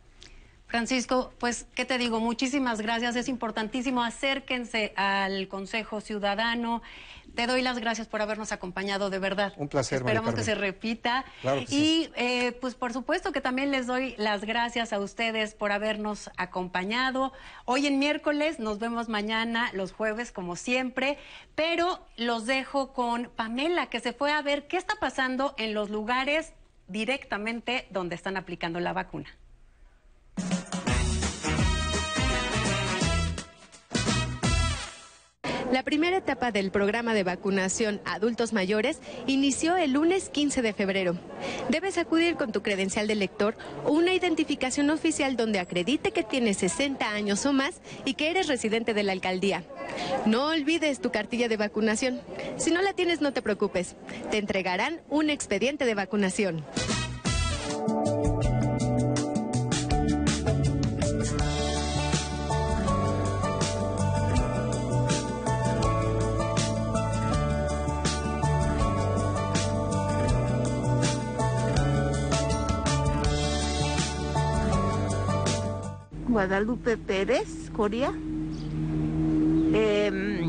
Francisco, 0.66 1.32
pues, 1.38 1.66
¿qué 1.74 1.84
te 1.84 1.96
digo? 1.96 2.20
Muchísimas 2.20 2.80
gracias. 2.80 3.14
Es 3.16 3.28
importantísimo. 3.28 4.02
Acérquense 4.02 4.92
al 4.96 5.46
Consejo 5.48 6.00
Ciudadano. 6.00 6.82
Te 7.36 7.46
doy 7.46 7.62
las 7.62 7.78
gracias 7.78 8.08
por 8.08 8.22
habernos 8.22 8.50
acompañado, 8.50 9.10
de 9.10 9.18
verdad. 9.18 9.52
Un 9.58 9.68
placer, 9.68 9.98
Esperamos 9.98 10.34
que 10.34 10.42
se 10.42 10.54
repita. 10.54 11.24
y, 11.68 12.08
eh, 12.16 12.52
pues, 12.60 12.74
por 12.74 12.92
supuesto 12.92 13.30
que 13.30 13.40
también 13.40 13.70
les 13.70 13.86
doy 13.86 14.14
las 14.16 14.44
gracias 14.44 14.92
a 14.92 14.98
ustedes 14.98 15.54
por 15.54 15.70
habernos 15.70 16.30
acompañado. 16.36 17.32
Hoy 17.64 17.86
en 17.86 17.98
miércoles, 17.98 18.58
nos 18.58 18.78
vemos 18.78 19.08
mañana, 19.08 19.70
los 19.72 19.92
jueves, 19.92 20.32
como 20.32 20.56
siempre. 20.56 21.18
Pero 21.54 22.04
los 22.16 22.46
dejo 22.46 22.92
con 22.92 23.30
Pamela, 23.36 23.86
que 23.86 24.00
se 24.00 24.12
fue 24.12 24.32
a 24.32 24.42
ver 24.42 24.66
qué 24.66 24.78
está 24.78 24.94
pasando 24.96 25.54
en 25.58 25.74
los 25.74 25.90
lugares 25.90 26.54
directamente 26.88 27.86
donde 27.90 28.14
están 28.14 28.36
aplicando 28.36 28.80
la 28.80 28.92
vacuna. 28.92 29.28
La 35.72 35.82
primera 35.82 36.16
etapa 36.16 36.52
del 36.52 36.70
programa 36.70 37.12
de 37.12 37.24
vacunación 37.24 38.00
adultos 38.04 38.52
mayores 38.52 39.00
inició 39.26 39.76
el 39.76 39.92
lunes 39.92 40.28
15 40.28 40.62
de 40.62 40.72
febrero. 40.72 41.18
Debes 41.68 41.98
acudir 41.98 42.36
con 42.36 42.52
tu 42.52 42.62
credencial 42.62 43.08
de 43.08 43.16
lector 43.16 43.56
o 43.84 43.90
una 43.90 44.14
identificación 44.14 44.90
oficial 44.90 45.36
donde 45.36 45.58
acredite 45.58 46.12
que 46.12 46.22
tienes 46.22 46.58
60 46.58 47.10
años 47.10 47.44
o 47.46 47.52
más 47.52 47.80
y 48.04 48.14
que 48.14 48.30
eres 48.30 48.46
residente 48.46 48.94
de 48.94 49.02
la 49.02 49.12
alcaldía. 49.12 49.64
No 50.24 50.46
olvides 50.46 51.00
tu 51.00 51.10
cartilla 51.10 51.48
de 51.48 51.56
vacunación. 51.56 52.20
Si 52.56 52.70
no 52.70 52.80
la 52.80 52.92
tienes, 52.92 53.20
no 53.20 53.32
te 53.32 53.42
preocupes. 53.42 53.96
Te 54.30 54.38
entregarán 54.38 55.02
un 55.08 55.30
expediente 55.30 55.84
de 55.84 55.94
vacunación. 55.94 56.64
Guadalupe 76.36 76.98
Pérez, 76.98 77.70
Coria. 77.74 78.12
Em, 79.72 80.42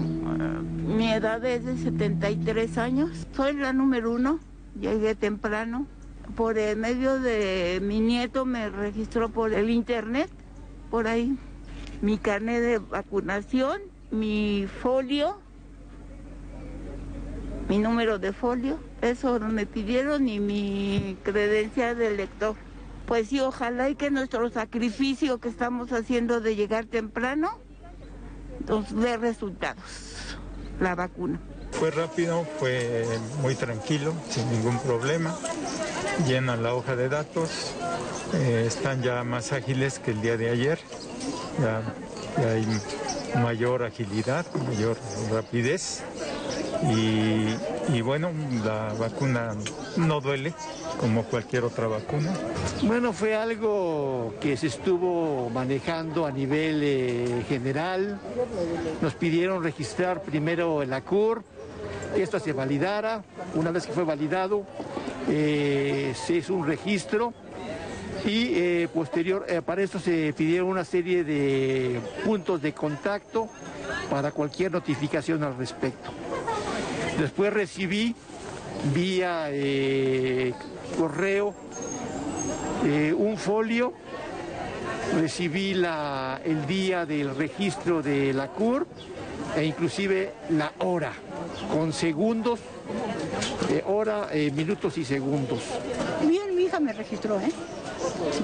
mi 0.86 1.14
edad 1.14 1.46
es 1.46 1.64
de 1.64 1.78
73 1.78 2.78
años. 2.78 3.26
Soy 3.34 3.54
la 3.54 3.72
número 3.72 4.12
uno. 4.12 4.42
Llegué 4.78 5.16
temprano. 5.16 5.88
Por 6.36 6.58
el 6.58 6.76
medio 6.76 7.22
de 7.22 7.80
mi 7.82 8.02
nieto 8.02 8.44
me 8.44 8.70
registró 8.70 9.30
por 9.30 9.54
el 9.54 9.70
internet, 9.70 10.30
por 10.92 11.08
ahí. 11.08 11.38
Mi 12.02 12.18
carnet 12.18 12.62
de 12.62 12.80
vacunación, 12.80 13.80
mi 14.12 14.68
folio, 14.82 15.38
mi 17.70 17.78
número 17.78 18.20
de 18.20 18.34
folio. 18.34 18.78
Eso 19.02 19.40
me 19.40 19.66
pidieron 19.66 20.26
ni 20.26 20.42
mi 20.42 21.16
credencial 21.24 21.98
de 21.98 22.12
lector 22.14 22.58
pues 23.08 23.30
sí, 23.30 23.40
ojalá 23.40 23.90
y 23.90 23.96
que 23.96 24.12
nuestro 24.12 24.50
sacrificio 24.52 25.40
que 25.40 25.48
estamos 25.48 25.94
haciendo 25.94 26.42
de 26.42 26.58
llegar 26.58 26.86
temprano 26.86 27.58
nos 28.68 28.94
dé 28.94 29.16
resultados, 29.16 29.82
la 30.82 30.94
vacuna. 30.94 31.40
Fue 31.72 31.90
rápido, 31.90 32.46
fue 32.60 33.06
muy 33.42 33.56
tranquilo, 33.56 34.14
sin 34.30 34.50
ningún 34.52 34.78
problema. 34.80 35.34
Llenan 36.28 36.64
la 36.64 36.74
hoja 36.74 36.98
de 36.98 37.08
datos, 37.08 37.74
eh, 38.34 38.66
están 38.68 39.02
ya 39.02 39.24
más 39.24 39.54
ágiles 39.54 40.00
que 40.00 40.12
el 40.12 40.22
día 40.22 40.36
de 40.36 40.50
ayer, 40.50 40.80
ya, 41.62 41.82
hay 42.46 42.66
mayor 43.42 43.84
agilidad, 43.84 44.46
mayor 44.68 44.98
rapidez 45.32 46.04
y 47.94 48.02
bueno, 48.02 48.32
la 48.64 48.94
vacuna 49.00 49.56
no 49.96 50.20
duele, 50.20 50.54
como 51.00 51.24
cualquier 51.24 51.64
otra 51.64 51.88
vacuna. 51.88 52.34
Bueno, 52.84 53.14
fue 53.14 53.36
algo 53.36 54.34
que 54.42 54.58
se 54.58 54.68
estuvo 54.68 55.50
manejando 55.50 56.26
a 56.26 56.32
nivel 56.32 56.82
eh, 56.84 57.46
general. 57.48 58.20
Nos 59.02 59.14
pidieron 59.16 59.64
registrar 59.64 60.22
primero 60.22 60.82
en 60.82 60.90
la 60.90 61.02
CUR, 61.02 61.44
que 62.16 62.24
esto 62.24 62.40
se 62.40 62.54
validara. 62.54 63.24
Una 63.56 63.72
vez 63.72 63.86
que 63.86 63.94
fue 63.94 64.04
validado, 64.04 64.66
eh, 65.30 66.14
se 66.16 66.36
hizo 66.36 66.54
un 66.54 66.66
registro 66.66 67.34
y 68.26 68.56
eh, 68.56 68.90
posterior, 68.94 69.46
para 69.66 69.84
esto 69.84 70.00
se 70.00 70.34
pidieron 70.34 70.68
una 70.68 70.84
serie 70.84 71.24
de 71.24 72.00
puntos 72.26 72.62
de 72.62 72.74
contacto 72.74 73.48
para 74.10 74.32
cualquier 74.32 74.72
notificación 74.72 75.44
al 75.44 75.56
respecto. 75.58 76.12
Después 77.20 77.54
recibí 77.54 78.16
vía 78.94 79.50
correo, 80.98 81.54
eh, 82.86 83.14
un 83.14 83.38
folio, 83.38 83.94
recibí 85.20 85.74
la, 85.74 86.40
el 86.44 86.66
día 86.66 87.06
del 87.06 87.36
registro 87.36 88.02
de 88.02 88.34
la 88.34 88.48
CUR 88.48 88.88
e 89.56 89.66
inclusive 89.66 90.34
la 90.52 90.72
hora, 90.80 91.14
con 91.72 91.92
segundos, 91.94 92.60
eh, 93.70 93.84
hora, 93.88 94.30
eh, 94.32 94.52
minutos 94.52 94.98
y 94.98 95.06
segundos. 95.06 95.60
Bien, 96.28 96.56
mi 96.56 96.64
hija 96.64 96.80
me 96.80 96.94
registró, 96.94 97.40
¿eh? 97.40 97.52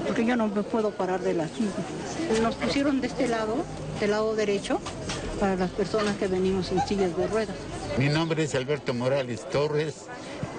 porque 0.06 0.24
yo 0.24 0.36
no 0.36 0.48
me 0.48 0.62
puedo 0.62 0.90
parar 0.90 1.20
de 1.20 1.34
la 1.34 1.48
silla. 1.48 2.42
Nos 2.42 2.54
pusieron 2.56 3.00
de 3.00 3.06
este 3.06 3.28
lado, 3.28 3.56
del 4.00 4.10
lado 4.10 4.34
derecho, 4.34 4.80
para 5.38 5.56
las 5.56 5.70
personas 5.70 6.16
que 6.16 6.26
venimos 6.26 6.72
en 6.72 6.86
sillas 6.86 7.16
de 7.16 7.26
ruedas. 7.28 7.56
Mi 7.98 8.08
nombre 8.08 8.42
es 8.42 8.56
Alberto 8.56 8.92
Morales 8.92 9.48
Torres, 9.50 10.06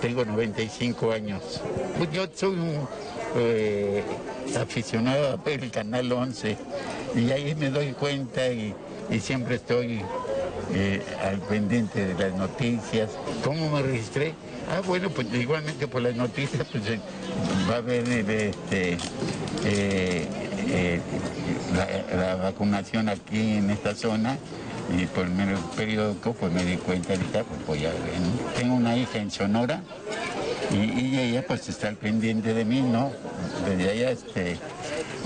tengo 0.02 0.24
95 0.24 1.12
años. 1.12 1.62
Pues 1.98 2.10
yo 2.12 2.28
soy 2.34 2.56
un 2.56 2.88
eh, 3.36 4.04
aficionado 4.58 5.34
a 5.34 5.70
Canal 5.70 6.10
11 6.14 6.58
y 7.16 7.32
ahí 7.32 7.54
me 7.56 7.70
doy 7.72 7.92
cuenta 7.92 8.48
y, 8.48 8.74
siempre 9.20 9.56
estoy 9.56 10.02
eh, 10.74 11.02
al 11.22 11.40
pendiente 11.40 12.06
de 12.06 12.14
las 12.14 12.38
noticias. 12.40 13.10
¿Cómo 13.44 13.70
me 13.70 13.82
registré? 13.82 14.34
Ah, 14.72 14.82
bueno, 14.88 15.10
pues 15.10 15.28
igualmente 15.34 15.90
por 15.90 16.04
las 16.04 16.16
noticias 16.16 16.66
pues, 16.72 16.88
eh, 16.90 17.00
va 17.70 17.76
a 17.76 17.78
haber 17.80 18.08
este, 18.08 18.98
la 22.16 22.36
vacunación 22.36 23.10
aquí 23.10 23.58
en 23.58 23.72
esta 23.72 23.94
zona 23.94 24.38
y 24.94 25.06
por 25.08 25.26
el 25.26 25.58
periódico 25.76 26.34
pues 26.34 26.52
me 26.52 26.64
di 26.64 26.78
cuenta 26.78 27.14
ahorita, 27.14 27.44
pues 27.44 27.66
voy 27.66 27.86
a 27.86 27.90
ver. 27.90 28.00
Tengo 28.58 28.76
una 28.76 28.96
hija 28.96 29.18
en 29.20 29.32
Sonora 29.32 29.82
y, 30.72 31.18
ella 31.18 31.46
pues 31.48 31.68
está 31.70 31.88
al 31.88 31.96
pendiente 31.96 32.54
de 32.54 32.66
mí, 32.66 32.82
¿no? 32.82 33.12
Desde 33.68 33.90
allá 33.92 34.12
este, 34.12 34.58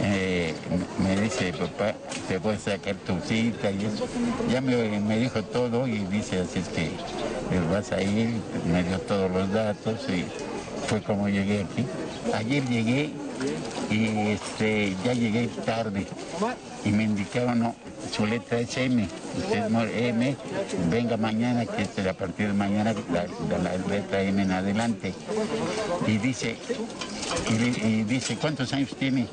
eh, 0.01 0.53
me 0.99 1.19
dice, 1.19 1.53
papá, 1.53 1.95
te 2.27 2.37
voy 2.37 2.55
a 2.55 2.59
sacar 2.59 2.95
tu 2.95 3.19
cita 3.21 3.71
y 3.71 3.85
eso. 3.85 4.07
Ya 4.51 4.61
me, 4.61 5.17
dijo 5.17 5.43
todo 5.43 5.87
y 5.87 5.99
dice, 6.05 6.39
así 6.39 6.59
es 6.59 6.69
que 6.69 6.85
eh, 6.85 6.91
vas 7.71 7.91
a 7.91 8.01
ir, 8.01 8.35
me 8.71 8.83
dio 8.83 8.99
todos 8.99 9.31
los 9.31 9.51
datos 9.51 9.99
y 10.09 10.25
fue 10.89 11.01
como 11.03 11.29
llegué 11.29 11.61
aquí. 11.61 11.85
Ayer 12.33 12.65
llegué 12.67 13.11
y 13.91 14.31
este, 14.31 14.95
ya 15.05 15.13
llegué 15.13 15.47
tarde 15.63 16.07
y 16.83 16.89
me 16.89 17.03
indicaron, 17.03 17.73
su 18.11 18.25
letra 18.25 18.59
es 18.59 18.75
M, 18.75 19.07
usted 19.37 20.07
M, 20.07 20.35
venga 20.89 21.15
mañana, 21.15 21.65
que 21.65 21.83
es 21.83 22.07
a 22.07 22.13
partir 22.13 22.47
de 22.47 22.53
mañana 22.53 22.95
la, 23.13 23.77
letra 23.87 24.23
M 24.23 24.41
en 24.41 24.51
adelante. 24.51 25.13
Y 26.07 26.17
dice, 26.17 26.55
y, 27.49 28.03
dice, 28.03 28.35
¿cuántos 28.37 28.73
años 28.73 28.89
tiene? 28.97 29.27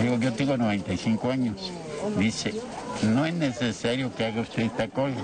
Digo, 0.00 0.18
yo 0.18 0.32
tengo 0.32 0.56
95 0.56 1.30
años. 1.30 1.70
Dice, 2.18 2.52
no 3.02 3.24
es 3.26 3.34
necesario 3.34 4.12
que 4.12 4.26
haga 4.26 4.40
usted 4.40 4.64
esta 4.64 4.88
cola. 4.88 5.14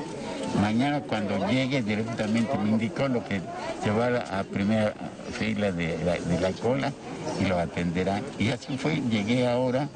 Mañana 0.60 1.00
cuando 1.00 1.46
llegue 1.48 1.82
directamente 1.82 2.56
me 2.58 2.70
indicó 2.70 3.08
lo 3.08 3.24
que 3.24 3.40
llevar 3.84 4.16
a 4.30 4.42
primera 4.44 4.94
fila 5.38 5.72
de 5.72 5.98
la, 6.04 6.40
la 6.40 6.52
cola 6.52 6.92
y 7.40 7.44
lo 7.44 7.58
atenderán. 7.58 8.22
Y 8.38 8.50
así 8.50 8.78
fue, 8.78 9.02
llegué 9.10 9.46
ahora 9.46 9.88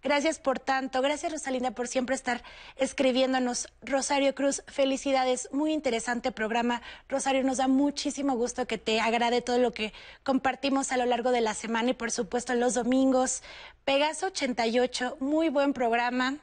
Gracias 0.07 0.39
por 0.39 0.61
tanto. 0.61 1.03
Gracias, 1.03 1.33
Rosalinda, 1.33 1.73
por 1.73 1.89
siempre 1.89 2.15
estar 2.15 2.45
escribiéndonos. 2.77 3.67
Rosario 3.83 4.37
Cruz, 4.37 4.63
felicidades. 4.69 5.49
Muy 5.51 5.73
interesante 5.73 6.31
programa. 6.31 6.81
Rosario, 7.09 7.43
nos 7.43 7.57
da 7.57 7.67
muchísimo 7.67 8.37
gusto 8.37 8.69
que 8.69 8.79
te 8.79 9.01
agrade 9.01 9.43
todo 9.43 9.59
lo 9.59 9.73
que 9.73 9.93
compartimos 10.23 10.93
a 10.93 10.97
lo 10.97 11.07
largo 11.07 11.33
de 11.33 11.41
la 11.41 11.55
semana 11.55 11.91
y, 11.91 11.95
por 11.95 12.13
supuesto, 12.13 12.55
los 12.55 12.75
domingos. 12.75 13.43
Pegaso 13.85 14.27
88, 14.27 15.17
muy 15.19 15.49
buen 15.49 15.73
programa. 15.73 16.39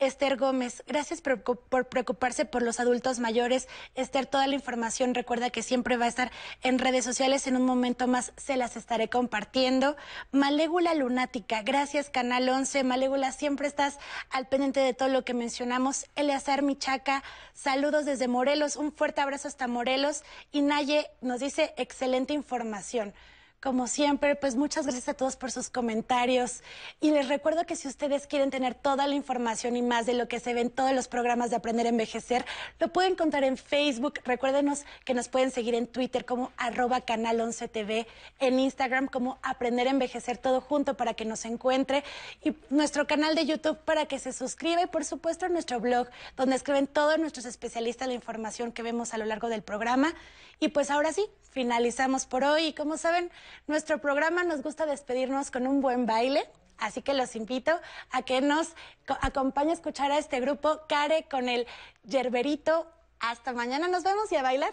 Esther 0.00 0.38
Gómez, 0.38 0.82
gracias 0.86 1.20
por, 1.20 1.42
preocuparse 1.88 2.46
por 2.46 2.62
los 2.62 2.80
adultos 2.80 3.18
mayores. 3.18 3.68
Esther, 3.94 4.24
toda 4.24 4.46
la 4.46 4.54
información 4.54 5.14
recuerda 5.14 5.50
que 5.50 5.62
siempre 5.62 5.98
va 5.98 6.06
a 6.06 6.08
estar 6.08 6.32
en 6.62 6.78
redes 6.78 7.04
sociales. 7.04 7.46
En 7.46 7.56
un 7.56 7.66
momento 7.66 8.08
más 8.08 8.32
se 8.38 8.56
las 8.56 8.76
estaré 8.76 9.10
compartiendo. 9.10 9.96
Malégula 10.32 10.94
Lunática, 10.94 11.62
gracias 11.62 12.08
Canal 12.08 12.48
11. 12.48 12.82
Malégula, 12.82 13.30
siempre 13.32 13.68
estás 13.68 13.98
al 14.30 14.48
pendiente 14.48 14.80
de 14.80 14.94
todo 14.94 15.10
lo 15.10 15.22
que 15.22 15.34
mencionamos. 15.34 16.06
Eleazar 16.16 16.62
Michaca, 16.62 17.22
saludos 17.52 18.06
desde 18.06 18.26
Morelos. 18.26 18.76
Un 18.76 18.92
fuerte 18.92 19.20
abrazo 19.20 19.48
hasta 19.48 19.68
Morelos. 19.68 20.22
Y 20.50 20.62
Naye 20.62 21.10
nos 21.20 21.40
dice 21.40 21.74
excelente 21.76 22.32
información. 22.32 23.12
Como 23.62 23.88
siempre, 23.88 24.36
pues 24.36 24.56
muchas 24.56 24.84
gracias 24.84 25.10
a 25.10 25.12
todos 25.12 25.36
por 25.36 25.50
sus 25.50 25.68
comentarios. 25.68 26.62
Y 26.98 27.10
les 27.10 27.28
recuerdo 27.28 27.66
que 27.66 27.76
si 27.76 27.88
ustedes 27.88 28.26
quieren 28.26 28.48
tener 28.48 28.74
toda 28.74 29.06
la 29.06 29.14
información 29.14 29.76
y 29.76 29.82
más 29.82 30.06
de 30.06 30.14
lo 30.14 30.28
que 30.28 30.40
se 30.40 30.54
ve 30.54 30.62
en 30.62 30.70
todos 30.70 30.92
los 30.92 31.08
programas 31.08 31.50
de 31.50 31.56
Aprender 31.56 31.84
a 31.84 31.90
Envejecer, 31.90 32.46
lo 32.78 32.88
pueden 32.88 33.12
encontrar 33.12 33.44
en 33.44 33.58
Facebook. 33.58 34.14
Recuérdenos 34.24 34.86
que 35.04 35.12
nos 35.12 35.28
pueden 35.28 35.50
seguir 35.50 35.74
en 35.74 35.86
Twitter 35.86 36.24
como 36.24 36.52
arroba 36.56 37.02
canal 37.02 37.38
11 37.38 37.68
TV, 37.68 38.06
en 38.38 38.58
Instagram 38.58 39.08
como 39.08 39.38
Aprender 39.42 39.88
a 39.88 39.90
Envejecer 39.90 40.38
todo 40.38 40.62
junto 40.62 40.96
para 40.96 41.12
que 41.12 41.26
nos 41.26 41.44
encuentre 41.44 42.02
y 42.42 42.56
nuestro 42.70 43.06
canal 43.06 43.34
de 43.34 43.44
YouTube 43.44 43.76
para 43.80 44.06
que 44.06 44.18
se 44.18 44.32
suscriba 44.32 44.80
y 44.84 44.86
por 44.86 45.04
supuesto 45.04 45.46
nuestro 45.50 45.80
blog 45.80 46.08
donde 46.34 46.56
escriben 46.56 46.86
todos 46.86 47.18
nuestros 47.18 47.44
especialistas 47.44 48.08
la 48.08 48.14
información 48.14 48.72
que 48.72 48.82
vemos 48.82 49.12
a 49.12 49.18
lo 49.18 49.26
largo 49.26 49.50
del 49.50 49.60
programa. 49.60 50.14
Y 50.60 50.68
pues 50.68 50.90
ahora 50.90 51.12
sí, 51.12 51.26
finalizamos 51.50 52.26
por 52.26 52.44
hoy. 52.44 52.66
Y 52.66 52.72
como 52.72 52.96
saben, 52.96 53.30
nuestro 53.66 54.00
programa 54.00 54.44
nos 54.44 54.62
gusta 54.62 54.86
despedirnos 54.86 55.50
con 55.50 55.66
un 55.66 55.80
buen 55.80 56.06
baile. 56.06 56.48
Así 56.78 57.02
que 57.02 57.12
los 57.12 57.36
invito 57.36 57.72
a 58.10 58.22
que 58.22 58.40
nos 58.40 58.74
acompañe 59.20 59.70
a 59.70 59.74
escuchar 59.74 60.10
a 60.10 60.18
este 60.18 60.40
grupo 60.40 60.80
Care 60.88 61.26
con 61.30 61.48
el 61.48 61.66
Yerberito. 62.04 62.90
Hasta 63.20 63.52
mañana 63.52 63.86
nos 63.86 64.02
vemos 64.02 64.32
y 64.32 64.36
a 64.36 64.42
bailar. 64.42 64.72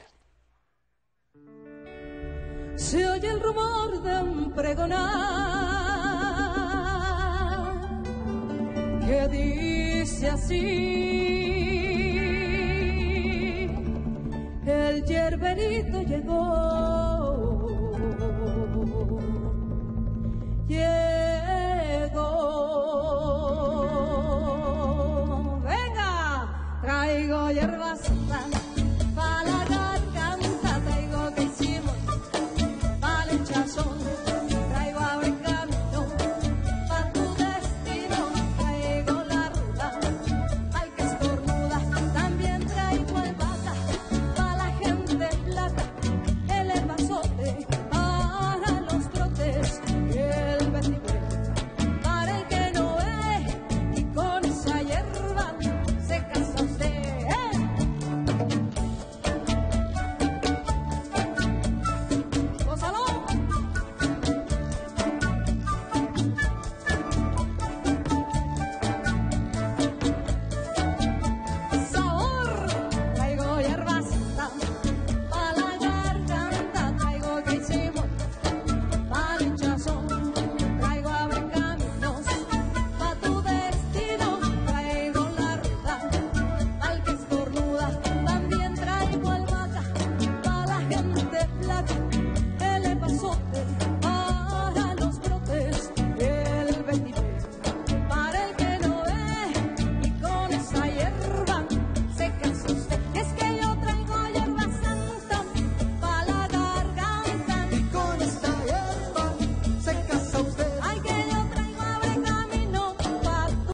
Se 2.76 3.06
oye 3.06 3.28
el 3.28 3.42
rumor 3.42 4.02
de 4.02 4.22
un 4.22 4.54
pregonar 4.54 5.08
que 9.06 9.28
dice 9.30 10.30
así. 10.30 11.08
El 14.66 15.06
yerberito 15.06 16.02
llegó 16.04 16.97